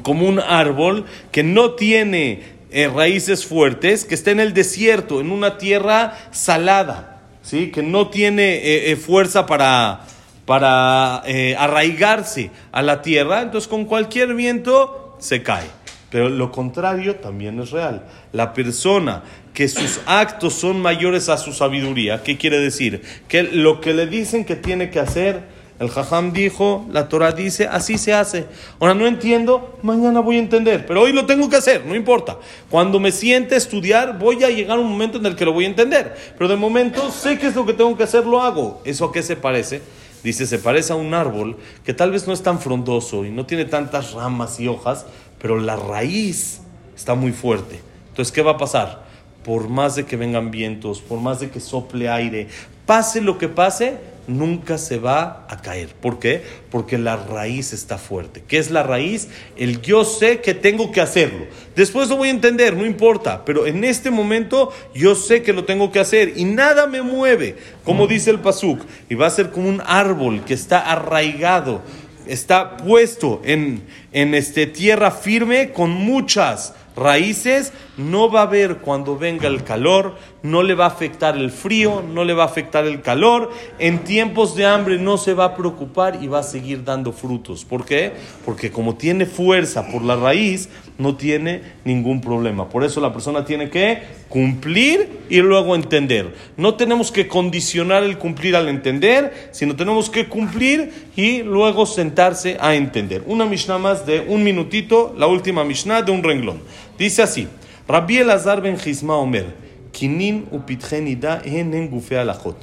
como 0.02 0.28
un 0.28 0.40
árbol 0.40 1.06
que 1.32 1.44
no 1.44 1.72
tiene 1.72 2.53
eh, 2.74 2.88
raíces 2.88 3.46
fuertes, 3.46 4.06
que 4.06 4.16
está 4.16 4.32
en 4.32 4.40
el 4.40 4.54
desierto, 4.54 5.22
en 5.22 5.32
una 5.32 5.58
tierra 5.58 6.18
salada, 6.32 7.22
¿sí? 7.42 7.72
que 7.72 7.84
no 7.84 8.10
tiene 8.10 8.56
eh, 8.56 8.92
eh, 8.92 8.96
fuerza 8.96 9.46
para, 9.46 10.02
para 10.46 11.18
arraigarse 11.58 12.52
a 12.72 12.82
la 12.82 13.02
tierra, 13.02 13.42
entonces 13.42 13.68
con 13.68 13.86
cualquier 13.86 14.34
viento 14.34 15.16
se 15.20 15.44
cae. 15.44 15.68
Pero 16.10 16.30
lo 16.30 16.52
contrario 16.52 17.16
también 17.16 17.60
es 17.60 17.72
real. 17.72 18.06
La 18.34 18.54
persona 18.54 19.24
que 19.54 19.68
sus 19.68 20.00
actos 20.06 20.54
son 20.54 20.82
mayores 20.82 21.30
a 21.30 21.38
su 21.38 21.54
sabiduría, 21.54 22.22
¿qué 22.24 22.38
quiere 22.38 22.60
decir? 22.60 23.02
Que 23.28 23.44
lo 23.44 23.82
que 23.82 23.94
le 23.94 24.08
dicen 24.08 24.46
que 24.46 24.56
tiene 24.56 24.90
que 24.90 25.00
hacer, 25.00 25.44
el 25.84 25.90
Jajam 25.90 26.34
dijo, 26.34 26.86
la 26.92 27.10
Torah 27.10 27.32
dice, 27.32 27.68
así 27.68 27.98
se 27.98 28.14
hace. 28.14 28.46
Ahora 28.80 28.94
no 28.94 29.06
entiendo, 29.06 29.78
mañana 29.82 30.20
voy 30.20 30.38
a 30.38 30.40
entender, 30.40 30.86
pero 30.86 31.02
hoy 31.02 31.12
lo 31.12 31.26
tengo 31.26 31.50
que 31.50 31.58
hacer, 31.58 31.86
no 31.86 31.96
importa. 31.96 32.38
Cuando 32.70 33.00
me 33.00 33.12
siente 33.12 33.56
estudiar, 33.56 34.18
voy 34.18 34.44
a 34.44 34.50
llegar 34.50 34.78
a 34.78 34.82
un 34.82 34.90
momento 34.90 35.18
en 35.18 35.26
el 35.26 35.36
que 35.36 35.46
lo 35.46 35.54
voy 35.54 35.66
a 35.66 35.68
entender. 35.68 36.16
Pero 36.38 36.50
de 36.50 36.56
momento 36.56 37.12
sé 37.12 37.38
que 37.38 37.48
es 37.48 37.56
lo 37.56 37.66
que 37.66 37.74
tengo 37.74 37.96
que 37.98 38.04
hacer, 38.04 38.26
lo 38.26 38.42
hago. 38.42 38.82
¿Eso 38.86 39.06
a 39.06 39.12
qué 39.12 39.22
se 39.22 39.36
parece? 39.36 39.82
Dice, 40.24 40.48
se 40.48 40.58
parece 40.58 40.94
a 40.94 40.96
un 40.96 41.14
árbol 41.14 41.58
que 41.84 41.94
tal 41.94 42.12
vez 42.12 42.28
no 42.28 42.34
es 42.34 42.42
tan 42.42 42.60
frondoso 42.60 43.26
y 43.26 43.30
no 43.30 43.46
tiene 43.46 43.66
tantas 43.66 44.14
ramas 44.14 44.60
y 44.60 44.70
hojas, 44.70 45.06
pero 45.40 45.60
la 45.60 45.76
raíz 45.76 46.62
está 46.96 47.14
muy 47.14 47.34
fuerte. 47.34 47.82
Entonces, 48.10 48.32
¿qué 48.32 48.42
va 48.42 48.52
a 48.52 48.58
pasar? 48.58 49.04
Por 49.44 49.68
más 49.68 49.96
de 49.96 50.06
que 50.06 50.16
vengan 50.16 50.50
vientos, 50.50 51.02
por 51.02 51.20
más 51.20 51.42
de 51.42 51.50
que 51.50 51.60
sople 51.60 52.08
aire, 52.08 52.48
pase 52.86 53.20
lo 53.20 53.38
que 53.38 53.50
pase, 53.50 53.98
nunca 54.28 54.78
se 54.78 55.00
va 55.00 55.46
a 55.50 55.62
caer. 55.62 55.90
¿Por 55.90 56.20
qué? 56.20 56.44
Porque 56.70 56.98
la 56.98 57.16
raíz 57.16 57.74
está 57.74 57.98
fuerte. 57.98 58.44
¿Qué 58.48 58.58
es 58.58 58.72
la 58.72 58.84
raíz? 58.84 59.28
El 59.58 59.82
yo 59.82 60.06
sé 60.06 60.42
que 60.42 60.54
tengo 60.54 60.92
que 60.92 61.02
hacerlo. 61.02 61.46
Después 61.76 62.10
lo 62.10 62.18
voy 62.18 62.30
a 62.30 62.32
entender, 62.32 62.76
no 62.76 62.86
importa, 62.86 63.44
pero 63.46 63.66
en 63.66 63.84
este 63.84 64.12
momento 64.12 64.72
yo 64.94 65.16
sé 65.16 65.42
que 65.42 65.54
lo 65.54 65.66
tengo 65.66 65.92
que 65.92 66.00
hacer 66.00 66.34
y 66.36 66.46
nada 66.46 66.88
me 66.88 67.02
mueve, 67.02 67.58
como 67.84 68.08
dice 68.08 68.30
el 68.30 68.40
Pasuk, 68.40 68.82
y 69.10 69.16
va 69.16 69.28
a 69.28 69.32
ser 69.32 69.52
como 69.52 69.70
un 69.70 69.82
árbol 69.86 70.44
que 70.46 70.54
está 70.54 70.80
arraigado, 70.80 71.82
está 72.28 72.78
puesto 72.78 73.42
en, 73.44 73.84
en 74.12 74.36
este, 74.36 74.68
tierra 74.68 75.12
firme 75.12 75.72
con 75.72 75.92
muchas 75.92 76.74
raíces, 76.96 77.74
no 77.98 78.30
va 78.30 78.44
a 78.44 78.48
ver 78.48 78.78
cuando 78.78 79.18
venga 79.18 79.48
el 79.48 79.64
calor, 79.64 80.16
no 80.42 80.64
le 80.64 80.76
va 80.76 80.86
a 80.86 80.90
afectar 80.90 81.38
el 81.38 81.52
frío, 81.52 82.02
no 82.02 82.24
le 82.24 82.34
va 82.34 82.44
a 82.44 82.48
afectar 82.48 82.86
el 82.86 83.02
calor, 83.02 83.52
en 83.80 84.04
tiempos 84.04 84.56
de 84.56 84.66
hambre 84.66 84.98
no 85.00 85.18
se 85.18 85.34
va 85.34 85.46
a 85.46 85.56
preocupar 85.56 86.20
y 86.22 86.28
va 86.28 86.40
a 86.40 86.44
seguir 86.44 86.84
dando 86.84 87.14
frutos. 87.14 87.66
¿Por 87.66 87.86
qué? 87.86 88.14
Porque 88.46 88.72
como 88.72 88.96
tiene 88.96 89.26
fuerza 89.26 89.88
por 89.88 90.04
la 90.04 90.16
raíz, 90.16 90.70
no 90.98 91.16
tiene 91.16 91.62
ningún 91.86 92.22
problema. 92.22 92.70
Por 92.70 92.84
eso 92.84 93.02
la 93.02 93.14
persona 93.14 93.46
tiene 93.46 93.70
que 93.70 94.04
cumplir 94.30 95.22
y 95.30 95.38
luego 95.38 95.76
entender. 95.76 96.36
No 96.58 96.76
tenemos 96.76 97.12
que 97.12 97.28
condicionar 97.28 98.04
el 98.04 98.18
cumplir 98.18 98.56
al 98.56 98.68
entender, 98.68 99.50
sino 99.52 99.76
tenemos 99.76 100.10
que 100.10 100.28
cumplir 100.28 100.92
y 101.16 101.44
luego 101.44 101.86
sentarse 101.86 102.58
a 102.60 102.76
entender. 102.76 103.24
Una 103.26 103.46
Mishnah 103.46 103.78
más 103.78 104.06
de 104.06 104.22
un 104.22 104.44
minutito, 104.44 105.14
la 105.18 105.28
última 105.28 105.64
Mishnah 105.64 106.02
de 106.02 106.12
un 106.12 106.24
renglón. 106.24 106.62
Dice 106.98 107.24
así, 107.24 107.48
Rabbi 107.88 108.18
Elazar 108.18 108.62
ben 108.62 108.78
Chisma 108.78 109.16
Omer, 109.18 109.46
Kinin 109.92 110.48
upitchen 110.52 111.08
ida 111.08 111.42
enen 111.46 111.90
gufe 111.90 112.18
alachot, 112.18 112.58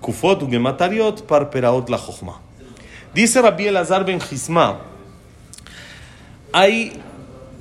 kufot 0.00 0.42
ugematariot 0.42 1.22
parperaot 1.26 1.88
la 1.88 1.98
chochma. 1.98 2.40
Dice 3.14 3.40
Rabbi 3.40 3.66
Elazar 3.66 4.04
ben 4.04 4.18
Chisma, 4.18 4.80
hay 6.52 6.92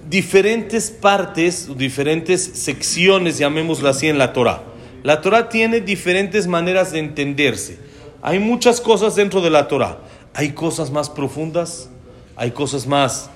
diferentes 0.10 0.92
partes, 0.92 1.78
diferentes 1.78 2.42
secciones, 2.42 3.38
llamémoslo 3.38 3.90
así, 3.90 4.08
en 4.08 4.18
la 4.18 4.34
Torah. 4.34 4.64
La 5.04 5.22
Torah 5.22 5.50
tiene 5.50 5.82
diferentes 5.82 6.48
maneras 6.48 6.92
de 6.92 7.00
entenderse. 7.00 7.80
Hay 8.22 8.40
muchas 8.40 8.82
cosas 8.82 9.16
dentro 9.16 9.42
de 9.42 9.50
la 9.50 9.68
Torah. 9.68 10.00
Hay 10.34 10.54
cosas 10.54 10.92
más 10.92 11.10
profundas, 11.10 11.90
hay 12.36 12.52
cosas 12.52 12.88
más 12.88 13.30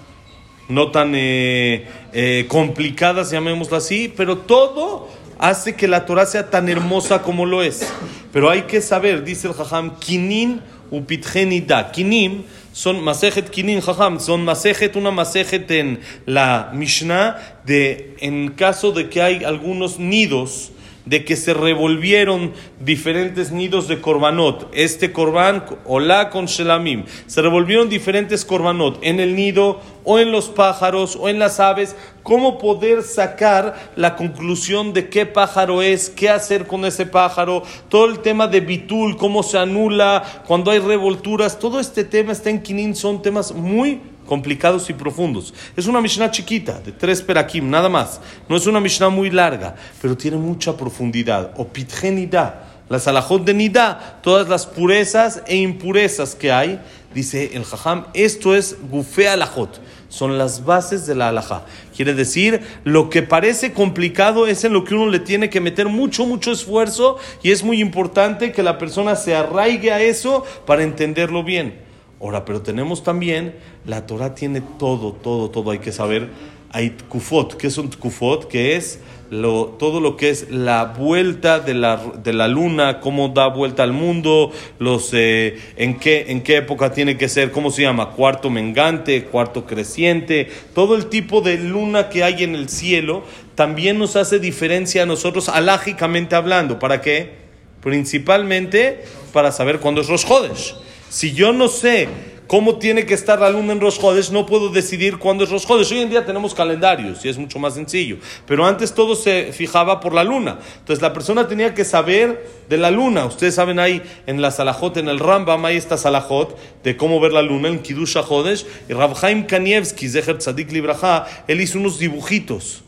no 0.68 0.92
tan 0.92 1.14
eh, 1.16 1.88
eh, 2.14 2.46
complicadas, 2.48 3.32
llamémoslo 3.32 3.78
así, 3.78 4.14
pero 4.16 4.38
todo 4.40 5.10
hace 5.40 5.76
que 5.76 5.88
la 5.88 6.06
Torah 6.06 6.26
sea 6.26 6.50
tan 6.50 6.70
hermosa 6.70 7.22
como 7.22 7.46
lo 7.46 7.64
es. 7.64 7.88
Pero 8.32 8.50
hay 8.50 8.64
que 8.64 8.82
saber, 8.82 9.24
dice 9.24 9.48
el 9.48 9.54
Jajam, 9.54 9.98
Kinin 10.00 10.62
upitgenida. 10.92 11.92
Kinim 11.92 12.44
son 12.72 13.04
Masejet 13.04 13.50
Kinin 13.50 13.82
Jajam, 13.82 14.20
son 14.20 14.44
Masejet, 14.46 14.96
una 14.96 15.12
Masejet 15.12 15.70
en 15.72 16.00
la 16.26 16.72
Mishnah, 16.74 17.62
de 17.66 18.16
en 18.20 18.50
caso 18.50 18.92
de 18.92 19.10
que 19.10 19.22
hay 19.22 19.44
algunos 19.44 20.00
nidos 20.00 20.72
de 21.06 21.26
que 21.26 21.36
se 21.36 21.56
revolvieron 21.56 22.54
diferentes 22.80 23.52
nidos 23.52 23.88
de 23.88 24.00
korbanot. 24.00 24.70
Este 24.74 25.12
korban, 25.12 25.66
hola 25.86 26.30
con 26.30 26.46
shelamim. 26.46 27.06
Se 27.26 27.42
revolvieron 27.42 27.90
diferentes 27.90 28.46
korbanot 28.46 29.00
en 29.02 29.20
el 29.20 29.36
nido 29.36 29.82
o 30.10 30.18
en 30.18 30.32
los 30.32 30.50
pájaros 30.50 31.16
o 31.16 31.30
en 31.30 31.38
las 31.38 31.60
aves, 31.60 31.96
cómo 32.24 32.58
poder 32.58 33.04
sacar 33.04 33.92
la 33.96 34.16
conclusión 34.16 34.92
de 34.92 35.08
qué 35.08 35.28
pájaro 35.28 35.84
es, 35.84 36.10
qué 36.10 36.32
hacer 36.32 36.66
con 36.66 36.84
ese 36.84 37.06
pájaro, 37.06 37.62
todo 37.90 38.06
el 38.06 38.18
tema 38.18 38.48
de 38.48 38.60
bitul, 38.60 39.18
cómo 39.18 39.44
se 39.44 39.60
anula 39.60 40.24
cuando 40.48 40.72
hay 40.72 40.80
revolturas, 40.80 41.60
todo 41.60 41.80
este 41.80 42.04
tema 42.04 42.32
está 42.32 42.50
en 42.50 42.64
Kinin, 42.64 42.96
son 42.96 43.22
temas 43.22 43.52
muy 43.52 44.02
complicados 44.26 44.90
y 44.90 44.94
profundos. 44.94 45.54
Es 45.78 45.86
una 45.86 46.02
Mishnah 46.02 46.32
chiquita, 46.32 46.80
de 46.80 46.92
tres 46.92 47.22
perakim, 47.22 47.70
nada 47.70 47.88
más. 47.88 48.20
No 48.48 48.56
es 48.56 48.66
una 48.66 48.80
Mishnah 48.80 49.10
muy 49.10 49.30
larga, 49.30 49.76
pero 50.02 50.18
tiene 50.18 50.38
mucha 50.38 50.76
profundidad. 50.76 51.52
O 51.56 51.68
pitgenida, 51.68 52.66
la 52.90 52.98
salahot 52.98 53.44
de 53.46 53.54
nida, 53.54 54.20
todas 54.24 54.50
las 54.50 54.66
purezas 54.66 55.44
e 55.46 55.58
impurezas 55.58 56.34
que 56.34 56.52
hay, 56.52 56.80
dice 57.14 57.52
el 57.54 57.64
jajam, 57.64 58.06
esto 58.14 58.56
es 58.56 58.78
gufe 58.90 59.30
alajot, 59.30 59.80
son 60.10 60.38
las 60.38 60.66
bases 60.66 61.06
de 61.06 61.16
la 61.16 61.30
alajá. 61.30 61.66
Quiere 61.96 62.14
decir, 62.14 62.62
lo 62.84 63.10
que 63.10 63.22
parece 63.22 63.72
complicado 63.74 64.48
es 64.48 64.64
en 64.64 64.74
lo 64.74 64.84
que 64.84 64.96
uno 64.96 65.08
le 65.08 65.20
tiene 65.20 65.50
que 65.50 65.62
meter 65.62 65.88
mucho, 65.88 66.26
mucho 66.26 66.52
esfuerzo 66.52 67.18
y 67.42 67.52
es 67.52 67.64
muy 67.64 67.80
importante 67.80 68.52
que 68.52 68.64
la 68.64 68.78
persona 68.78 69.16
se 69.16 69.36
arraigue 69.36 69.92
a 69.92 70.02
eso 70.02 70.44
para 70.66 70.84
entenderlo 70.84 71.44
bien. 71.44 71.80
Ahora, 72.20 72.44
pero 72.44 72.62
tenemos 72.62 73.04
también, 73.04 73.56
la 73.86 74.06
Torah 74.06 74.36
tiene 74.36 74.62
todo, 74.62 75.14
todo, 75.14 75.50
todo, 75.50 75.72
hay 75.72 75.80
que 75.80 75.94
saber. 75.94 76.30
Hay 76.72 76.92
tkufot, 76.92 77.56
¿qué 77.56 77.68
es 77.68 77.78
un 77.78 77.90
tkufot? 77.90 78.48
Que 78.48 78.76
es 78.76 79.00
lo, 79.30 79.76
todo 79.78 80.00
lo 80.00 80.18
que 80.18 80.30
es 80.30 80.50
la 80.50 80.86
vuelta 80.86 81.60
de 81.60 81.74
la, 81.74 82.02
de 82.24 82.34
la 82.34 82.48
luna, 82.48 83.00
cómo 83.00 83.30
da 83.30 83.48
vuelta 83.48 83.84
al 83.84 83.94
mundo, 83.94 84.52
los, 84.80 85.12
eh, 85.14 85.60
en, 85.78 86.00
qué, 86.00 86.26
en 86.30 86.42
qué 86.42 86.58
época 86.58 86.92
tiene 86.92 87.18
que 87.18 87.30
ser, 87.30 87.52
cómo 87.52 87.72
se 87.72 87.84
llama, 87.84 88.12
cuarto 88.12 88.50
mengante, 88.50 89.26
cuarto 89.26 89.66
creciente, 89.66 90.50
todo 90.74 90.96
el 90.96 91.08
tipo 91.08 91.42
de 91.42 91.58
luna 91.58 92.10
que 92.10 92.24
hay 92.24 92.44
en 92.44 92.56
el 92.56 92.70
cielo 92.70 93.24
también 93.56 94.00
nos 94.00 94.16
hace 94.16 94.40
diferencia 94.40 95.04
a 95.04 95.06
nosotros 95.06 95.50
alágicamente 95.50 96.36
hablando. 96.36 96.80
¿Para 96.80 97.02
qué? 97.02 97.34
Principalmente 97.82 99.04
para 99.34 99.52
saber 99.52 99.80
cuándo 99.80 100.02
es 100.02 100.08
Rosh 100.08 100.26
Hodesh. 100.28 100.76
Si 101.10 101.34
yo 101.34 101.52
no 101.54 101.68
sé 101.68 102.08
cómo 102.50 102.80
tiene 102.80 103.06
que 103.06 103.14
estar 103.14 103.40
la 103.40 103.52
luna 103.52 103.74
en 103.74 103.80
Rosh 103.80 104.00
Hodesh, 104.02 104.32
no 104.32 104.48
puedo 104.48 104.70
decidir 104.70 105.20
cuándo 105.20 105.44
es 105.44 105.52
Rosh 105.52 105.66
Hodesh. 105.70 105.92
Hoy 105.92 106.00
en 106.00 106.10
día 106.10 106.26
tenemos 106.26 106.56
calendarios 106.56 107.24
y 107.24 107.30
es 107.30 107.38
mucho 107.38 107.60
más 107.60 107.76
sencillo. 107.76 108.18
Pero 108.48 108.66
antes 108.66 108.96
todo 108.96 109.16
se 109.16 109.54
fijaba 109.54 110.00
por 110.00 110.16
la 110.16 110.24
luna. 110.24 110.58
Entonces 110.80 111.00
la 111.00 111.14
persona 111.14 111.48
tenía 111.48 111.76
que 111.76 111.86
saber 111.86 112.50
de 112.68 112.78
la 112.80 112.90
luna. 112.90 113.26
Ustedes 113.26 113.54
saben 113.54 113.78
ahí 113.78 114.02
en 114.26 114.42
la 114.42 114.50
Salahot, 114.50 114.98
en 114.98 115.10
el 115.10 115.20
Rambam, 115.20 115.64
hay 115.64 115.78
esta 115.78 115.96
Salahot 115.96 116.58
de 116.84 116.98
cómo 116.98 117.20
ver 117.20 117.34
la 117.34 117.44
luna 117.44 117.68
en 117.68 117.84
Kidusha 117.84 118.22
Hodesh. 118.22 118.66
Y 118.90 118.94
Rabhaim 118.94 119.46
Kanievski, 119.46 120.10
Zeher 120.10 120.40
Tzadik 120.40 120.72
Libraja, 120.72 121.28
él 121.48 121.62
hizo 121.62 121.78
unos 121.78 122.00
dibujitos 122.00 122.82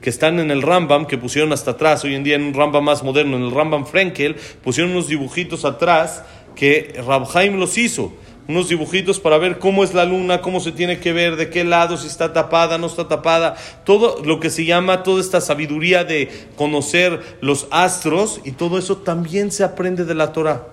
que 0.00 0.10
están 0.10 0.38
en 0.38 0.52
el 0.52 0.62
Rambam, 0.62 1.06
que 1.06 1.18
pusieron 1.18 1.52
hasta 1.52 1.72
atrás, 1.72 2.04
hoy 2.04 2.14
en 2.14 2.22
día 2.22 2.36
en 2.36 2.42
un 2.42 2.54
Rambam 2.54 2.84
más 2.84 3.02
moderno, 3.02 3.36
en 3.36 3.42
el 3.42 3.50
Rambam 3.50 3.86
Frenkel, 3.86 4.36
pusieron 4.62 4.92
unos 4.92 5.08
dibujitos 5.08 5.64
atrás 5.64 6.22
que 6.54 6.94
Rabhaim 7.06 7.58
los 7.58 7.76
hizo, 7.76 8.12
unos 8.50 8.68
dibujitos 8.68 9.20
para 9.20 9.38
ver 9.38 9.58
cómo 9.58 9.84
es 9.84 9.94
la 9.94 10.04
luna, 10.04 10.42
cómo 10.42 10.60
se 10.60 10.72
tiene 10.72 10.98
que 10.98 11.12
ver, 11.12 11.36
de 11.36 11.50
qué 11.50 11.64
lado, 11.64 11.96
si 11.96 12.08
está 12.08 12.32
tapada, 12.32 12.78
no 12.78 12.88
está 12.88 13.06
tapada, 13.06 13.54
todo 13.84 14.22
lo 14.24 14.40
que 14.40 14.50
se 14.50 14.64
llama 14.64 15.02
toda 15.02 15.20
esta 15.20 15.40
sabiduría 15.40 16.04
de 16.04 16.28
conocer 16.56 17.38
los 17.40 17.68
astros 17.70 18.40
y 18.44 18.52
todo 18.52 18.76
eso 18.78 18.98
también 18.98 19.52
se 19.52 19.64
aprende 19.64 20.04
de 20.04 20.14
la 20.14 20.32
Torah. 20.32 20.66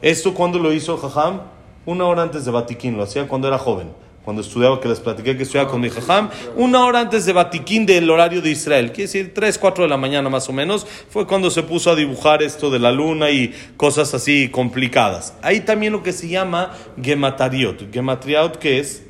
Esto 0.00 0.32
cuando 0.34 0.58
lo 0.58 0.72
hizo 0.72 0.96
Jajam, 0.96 1.42
una 1.84 2.06
hora 2.06 2.22
antes 2.22 2.44
de 2.44 2.50
Batiquín, 2.50 2.96
lo 2.96 3.02
hacía 3.02 3.28
cuando 3.28 3.46
era 3.48 3.58
joven 3.58 3.88
cuando 4.30 4.42
estudiaba, 4.42 4.80
que 4.80 4.88
les 4.88 5.00
platiqué 5.00 5.36
que 5.36 5.42
estudiaba 5.42 5.68
con 5.68 5.80
mi 5.80 5.90
jajam, 5.90 6.30
una 6.54 6.84
hora 6.84 7.00
antes 7.00 7.26
de 7.26 7.32
Batiquín 7.32 7.84
del 7.84 8.08
horario 8.08 8.40
de 8.40 8.50
Israel, 8.50 8.92
quiere 8.92 9.08
decir 9.10 9.34
3, 9.34 9.58
4 9.58 9.82
de 9.82 9.90
la 9.90 9.96
mañana 9.96 10.30
más 10.30 10.48
o 10.48 10.52
menos, 10.52 10.86
fue 11.08 11.26
cuando 11.26 11.50
se 11.50 11.64
puso 11.64 11.90
a 11.90 11.96
dibujar 11.96 12.40
esto 12.40 12.70
de 12.70 12.78
la 12.78 12.92
luna 12.92 13.32
y 13.32 13.52
cosas 13.76 14.14
así 14.14 14.48
complicadas. 14.48 15.34
Hay 15.42 15.62
también 15.62 15.92
lo 15.92 16.04
que 16.04 16.12
se 16.12 16.28
llama 16.28 16.70
Gematariot. 17.02 17.92
Gematriot, 17.92 18.56
¿qué 18.58 18.78
es? 18.78 19.02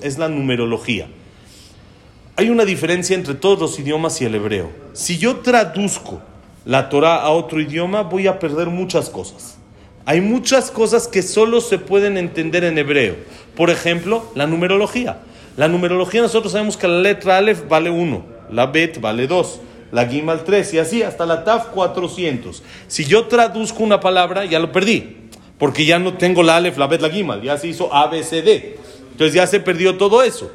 es 0.00 0.16
la 0.16 0.30
numerología. 0.30 1.08
Hay 2.36 2.48
una 2.48 2.64
diferencia 2.64 3.14
entre 3.14 3.34
todos 3.34 3.58
los 3.60 3.78
idiomas 3.78 4.18
y 4.22 4.24
el 4.24 4.34
hebreo. 4.34 4.70
Si 4.94 5.18
yo 5.18 5.40
traduzco 5.40 6.22
la 6.64 6.88
Torah 6.88 7.16
a 7.16 7.28
otro 7.32 7.60
idioma, 7.60 8.00
voy 8.00 8.28
a 8.28 8.38
perder 8.38 8.68
muchas 8.68 9.10
cosas. 9.10 9.57
Hay 10.08 10.22
muchas 10.22 10.70
cosas 10.70 11.06
que 11.06 11.20
solo 11.20 11.60
se 11.60 11.76
pueden 11.76 12.16
entender 12.16 12.64
en 12.64 12.78
hebreo. 12.78 13.16
Por 13.54 13.68
ejemplo, 13.68 14.24
la 14.34 14.46
numerología. 14.46 15.18
La 15.58 15.68
numerología 15.68 16.22
nosotros 16.22 16.52
sabemos 16.52 16.78
que 16.78 16.88
la 16.88 17.00
letra 17.00 17.36
Aleph 17.36 17.68
vale 17.68 17.90
1, 17.90 18.24
la 18.50 18.64
Bet 18.64 19.02
vale 19.02 19.26
2, 19.26 19.60
la 19.92 20.06
Gimal 20.06 20.44
3 20.44 20.72
y 20.72 20.78
así 20.78 21.02
hasta 21.02 21.26
la 21.26 21.44
Taf 21.44 21.66
400. 21.74 22.62
Si 22.86 23.04
yo 23.04 23.26
traduzco 23.26 23.82
una 23.82 24.00
palabra, 24.00 24.46
ya 24.46 24.58
lo 24.58 24.72
perdí, 24.72 25.28
porque 25.58 25.84
ya 25.84 25.98
no 25.98 26.14
tengo 26.14 26.42
la 26.42 26.56
Aleph, 26.56 26.78
la 26.78 26.86
Bet, 26.86 27.02
la 27.02 27.10
Gimal, 27.10 27.42
ya 27.42 27.58
se 27.58 27.68
hizo 27.68 27.92
A, 27.92 28.06
B, 28.06 28.22
C, 28.22 28.40
D. 28.40 28.78
Entonces 29.10 29.34
ya 29.34 29.46
se 29.46 29.60
perdió 29.60 29.98
todo 29.98 30.22
eso. 30.22 30.50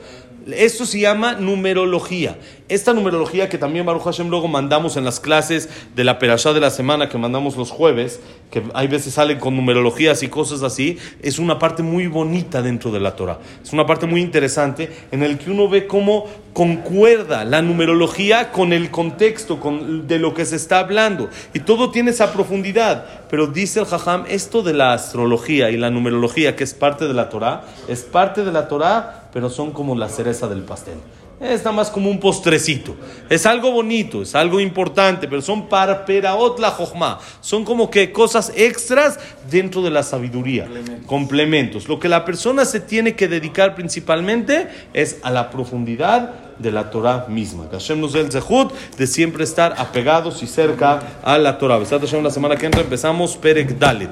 Esto 0.51 0.85
se 0.85 0.99
llama 0.99 1.35
numerología. 1.35 2.37
Esta 2.67 2.93
numerología 2.93 3.47
que 3.47 3.57
también 3.57 3.85
Baruch 3.85 4.03
Hashem 4.03 4.29
luego 4.29 4.49
mandamos 4.49 4.97
en 4.97 5.05
las 5.05 5.21
clases 5.21 5.69
de 5.95 6.03
la 6.03 6.19
Perashá 6.19 6.51
de 6.51 6.59
la 6.59 6.69
semana 6.69 7.07
que 7.07 7.17
mandamos 7.17 7.55
los 7.55 7.71
jueves, 7.71 8.19
que 8.51 8.61
hay 8.73 8.87
veces 8.87 9.13
salen 9.13 9.39
con 9.39 9.55
numerologías 9.55 10.21
y 10.21 10.27
cosas 10.27 10.61
así, 10.63 10.97
es 11.21 11.39
una 11.39 11.59
parte 11.59 11.81
muy 11.81 12.07
bonita 12.07 12.61
dentro 12.61 12.91
de 12.91 12.99
la 12.99 13.15
Torah. 13.15 13.39
Es 13.63 13.71
una 13.71 13.85
parte 13.85 14.05
muy 14.05 14.21
interesante 14.21 14.91
en 15.11 15.23
el 15.23 15.37
que 15.37 15.49
uno 15.49 15.69
ve 15.69 15.87
cómo 15.87 16.25
concuerda 16.53 17.43
la 17.45 17.61
numerología 17.61 18.51
con 18.51 18.73
el 18.73 18.91
contexto 18.91 19.59
con, 19.59 20.07
de 20.07 20.19
lo 20.19 20.33
que 20.33 20.45
se 20.45 20.55
está 20.55 20.79
hablando. 20.79 21.29
Y 21.53 21.59
todo 21.59 21.91
tiene 21.91 22.11
esa 22.11 22.31
profundidad. 22.31 23.05
Pero 23.29 23.47
dice 23.47 23.79
el 23.79 23.85
Jajam, 23.85 24.25
esto 24.29 24.61
de 24.61 24.73
la 24.73 24.93
astrología 24.93 25.71
y 25.71 25.77
la 25.77 25.89
numerología, 25.89 26.55
que 26.55 26.63
es 26.63 26.73
parte 26.73 27.07
de 27.07 27.13
la 27.13 27.29
Torah, 27.29 27.63
es 27.87 28.03
parte 28.03 28.45
de 28.45 28.51
la 28.51 28.67
Torah 28.67 29.23
pero 29.33 29.49
son 29.49 29.71
como 29.71 29.95
la 29.95 30.09
cereza 30.09 30.47
del 30.47 30.61
pastel. 30.61 30.99
Es 31.43 31.59
nada 31.59 31.73
más 31.73 31.89
como 31.89 32.09
un 32.09 32.19
postrecito. 32.19 32.95
Es 33.29 33.45
algo 33.45 33.71
bonito, 33.71 34.21
es 34.21 34.33
algo 34.33 34.61
importante, 34.61 35.27
pero 35.27 35.41
son 35.41 35.67
para 35.67 36.05
peraot 36.05 36.57
la 36.59 36.71
jochma. 36.71 37.19
Son 37.41 37.65
como 37.65 37.91
que 37.91 38.13
cosas 38.13 38.53
extras 38.55 39.19
dentro 39.51 39.81
de 39.81 39.91
la 39.91 40.03
sabiduría. 40.03 40.69
Complementos. 41.05 41.89
Lo 41.89 41.99
que 41.99 42.07
la 42.07 42.23
persona 42.23 42.63
se 42.63 42.79
tiene 42.79 43.15
que 43.15 43.27
dedicar 43.27 43.75
principalmente 43.75 44.69
es 44.93 45.17
a 45.21 45.31
la 45.31 45.49
profundidad 45.49 46.33
de 46.59 46.71
la 46.71 46.89
Torah 46.89 47.25
misma. 47.27 47.69
Que 47.69 47.75
Hashem 47.75 47.99
nos 47.99 48.13
dé 48.13 48.21
el 48.21 48.31
zehut 48.31 48.71
de 48.97 49.05
siempre 49.05 49.43
estar 49.43 49.75
apegados 49.77 50.41
y 50.43 50.47
cerca 50.47 51.19
a 51.23 51.37
la 51.37 51.57
Torah. 51.57 51.79
La 51.79 52.31
semana 52.31 52.55
que 52.55 52.65
entra 52.65 52.81
empezamos 52.81 53.35
Perek 53.35 53.77
Dalet. 53.77 54.11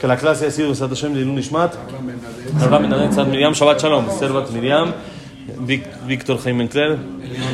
Que 0.00 0.06
la 0.06 0.16
clase 0.16 0.46
ha 0.46 0.50
sido 0.50 0.70
Besat 0.70 0.88
Hashem 0.88 1.12
de 1.12 1.40
Ishmat. 1.40 1.74
Abraham 2.60 2.82
Menadet, 2.82 3.12
Sad 3.12 3.26
Miriam, 3.26 3.52
Shabbat 3.52 3.82
Shalom. 3.82 4.06
Servat 4.18 4.50
Miriam. 4.50 4.94
Víctor 6.06 6.38
Jaime 6.38 6.68
Kler, 6.68 6.96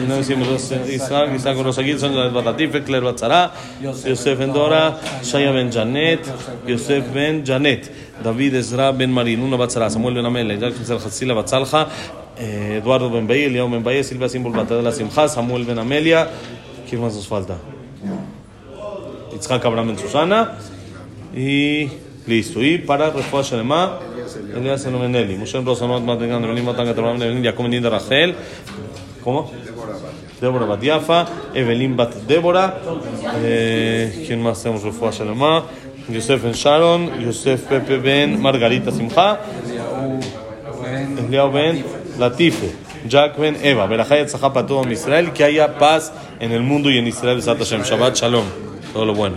no 0.07 0.16
decimos 0.16 0.48
Isaac, 0.88 1.31
Isaac 1.35 1.59
Rosagil, 1.59 1.98
son 1.98 2.16
las 2.16 2.33
Batatife, 2.33 2.85
Kler 2.85 3.03
Batzara, 3.03 3.53
Yosef 3.83 4.38
Ben 4.38 4.53
Dora, 4.53 5.00
Shaya 5.22 5.50
Ben 5.50 5.72
Janet, 5.72 6.20
Yosef 6.66 7.12
Ben 7.12 7.42
David 7.44 8.55
Ezra 8.55 8.92
Ben 8.92 9.11
Marin, 9.11 9.40
una 9.40 9.57
Batzara, 9.57 9.90
Samuel 9.90 10.14
Ben 10.14 10.26
Amel, 10.26 10.59
Jackson 10.59 10.98
Hatzila 10.98 11.35
Batzalja, 11.35 11.88
Eduardo 12.38 13.11
Ben 13.11 13.26
Baye, 13.26 13.46
Eliao 13.46 13.68
Ben 13.68 13.83
Baye, 13.83 14.05
Silvia 14.05 14.29
Simbol 14.29 14.53
Batadela 14.53 14.90
la 14.90 14.92
Simcha, 14.92 15.29
Samuel 15.29 15.64
Ben 15.64 15.79
Amelia, 15.79 16.29
¿quién 16.88 17.00
más 17.00 17.14
nos 17.14 17.26
falta? 17.26 17.57
Itzhak 19.35 19.64
Abraham 19.64 19.88
Ben 19.88 19.98
Susana 19.98 20.53
y 21.35 21.88
Listo. 22.26 22.62
Y 22.62 22.79
para 22.79 23.11
Refuah 23.11 23.42
Shalema, 23.42 23.98
Elías 24.37 24.85
Enomeneli. 24.87 25.37
Moshe 25.37 25.61
Rosanot 25.61 26.03
Matengan, 26.03 26.45
Evelyn 26.45 26.64
Matanga, 26.64 26.95
Torah 26.95 27.14
Evelyn, 27.14 27.43
Jacob 27.43 27.69
Ninda 27.69 27.90
Rachel. 27.90 28.35
¿Cómo? 29.23 29.51
Débora 30.40 30.64
Bat 30.66 30.83
Yafa, 30.83 31.27
Evelyn 31.55 31.97
Bat 31.97 32.14
Débora. 32.27 32.81
Eh, 33.43 34.25
¿Quién 34.27 34.43
más 34.43 34.62
tenemos 34.62 34.83
Refuah 34.83 35.11
Shalema? 35.11 35.64
Yosef 36.09 36.43
Ben 36.43 36.53
Sharon, 36.53 37.21
Yosef 37.21 37.62
Pepe 37.69 37.99
Ben 37.99 38.40
Margarita 38.40 38.90
Simcha. 38.90 39.40
Eliao 41.19 41.53
Ben 41.53 41.85
Latife. 42.19 42.73
Jack 43.07 43.38
Ben 43.38 43.57
Eva. 43.62 43.87
Berajayat 43.87 44.29
Zahá 44.29 44.53
para 44.53 44.66
todo 44.66 44.90
Israel. 44.90 45.33
Que 45.33 45.45
haya 45.45 45.79
paz 45.79 46.12
en 46.38 46.53
el 46.53 46.62
mundo 46.62 46.90
y 46.90 46.99
en 46.99 47.07
Israel. 47.07 47.40
Shabbat 47.40 48.16
Shalom. 48.16 48.45
Todo 48.93 49.05
lo 49.05 49.14
bueno. 49.14 49.37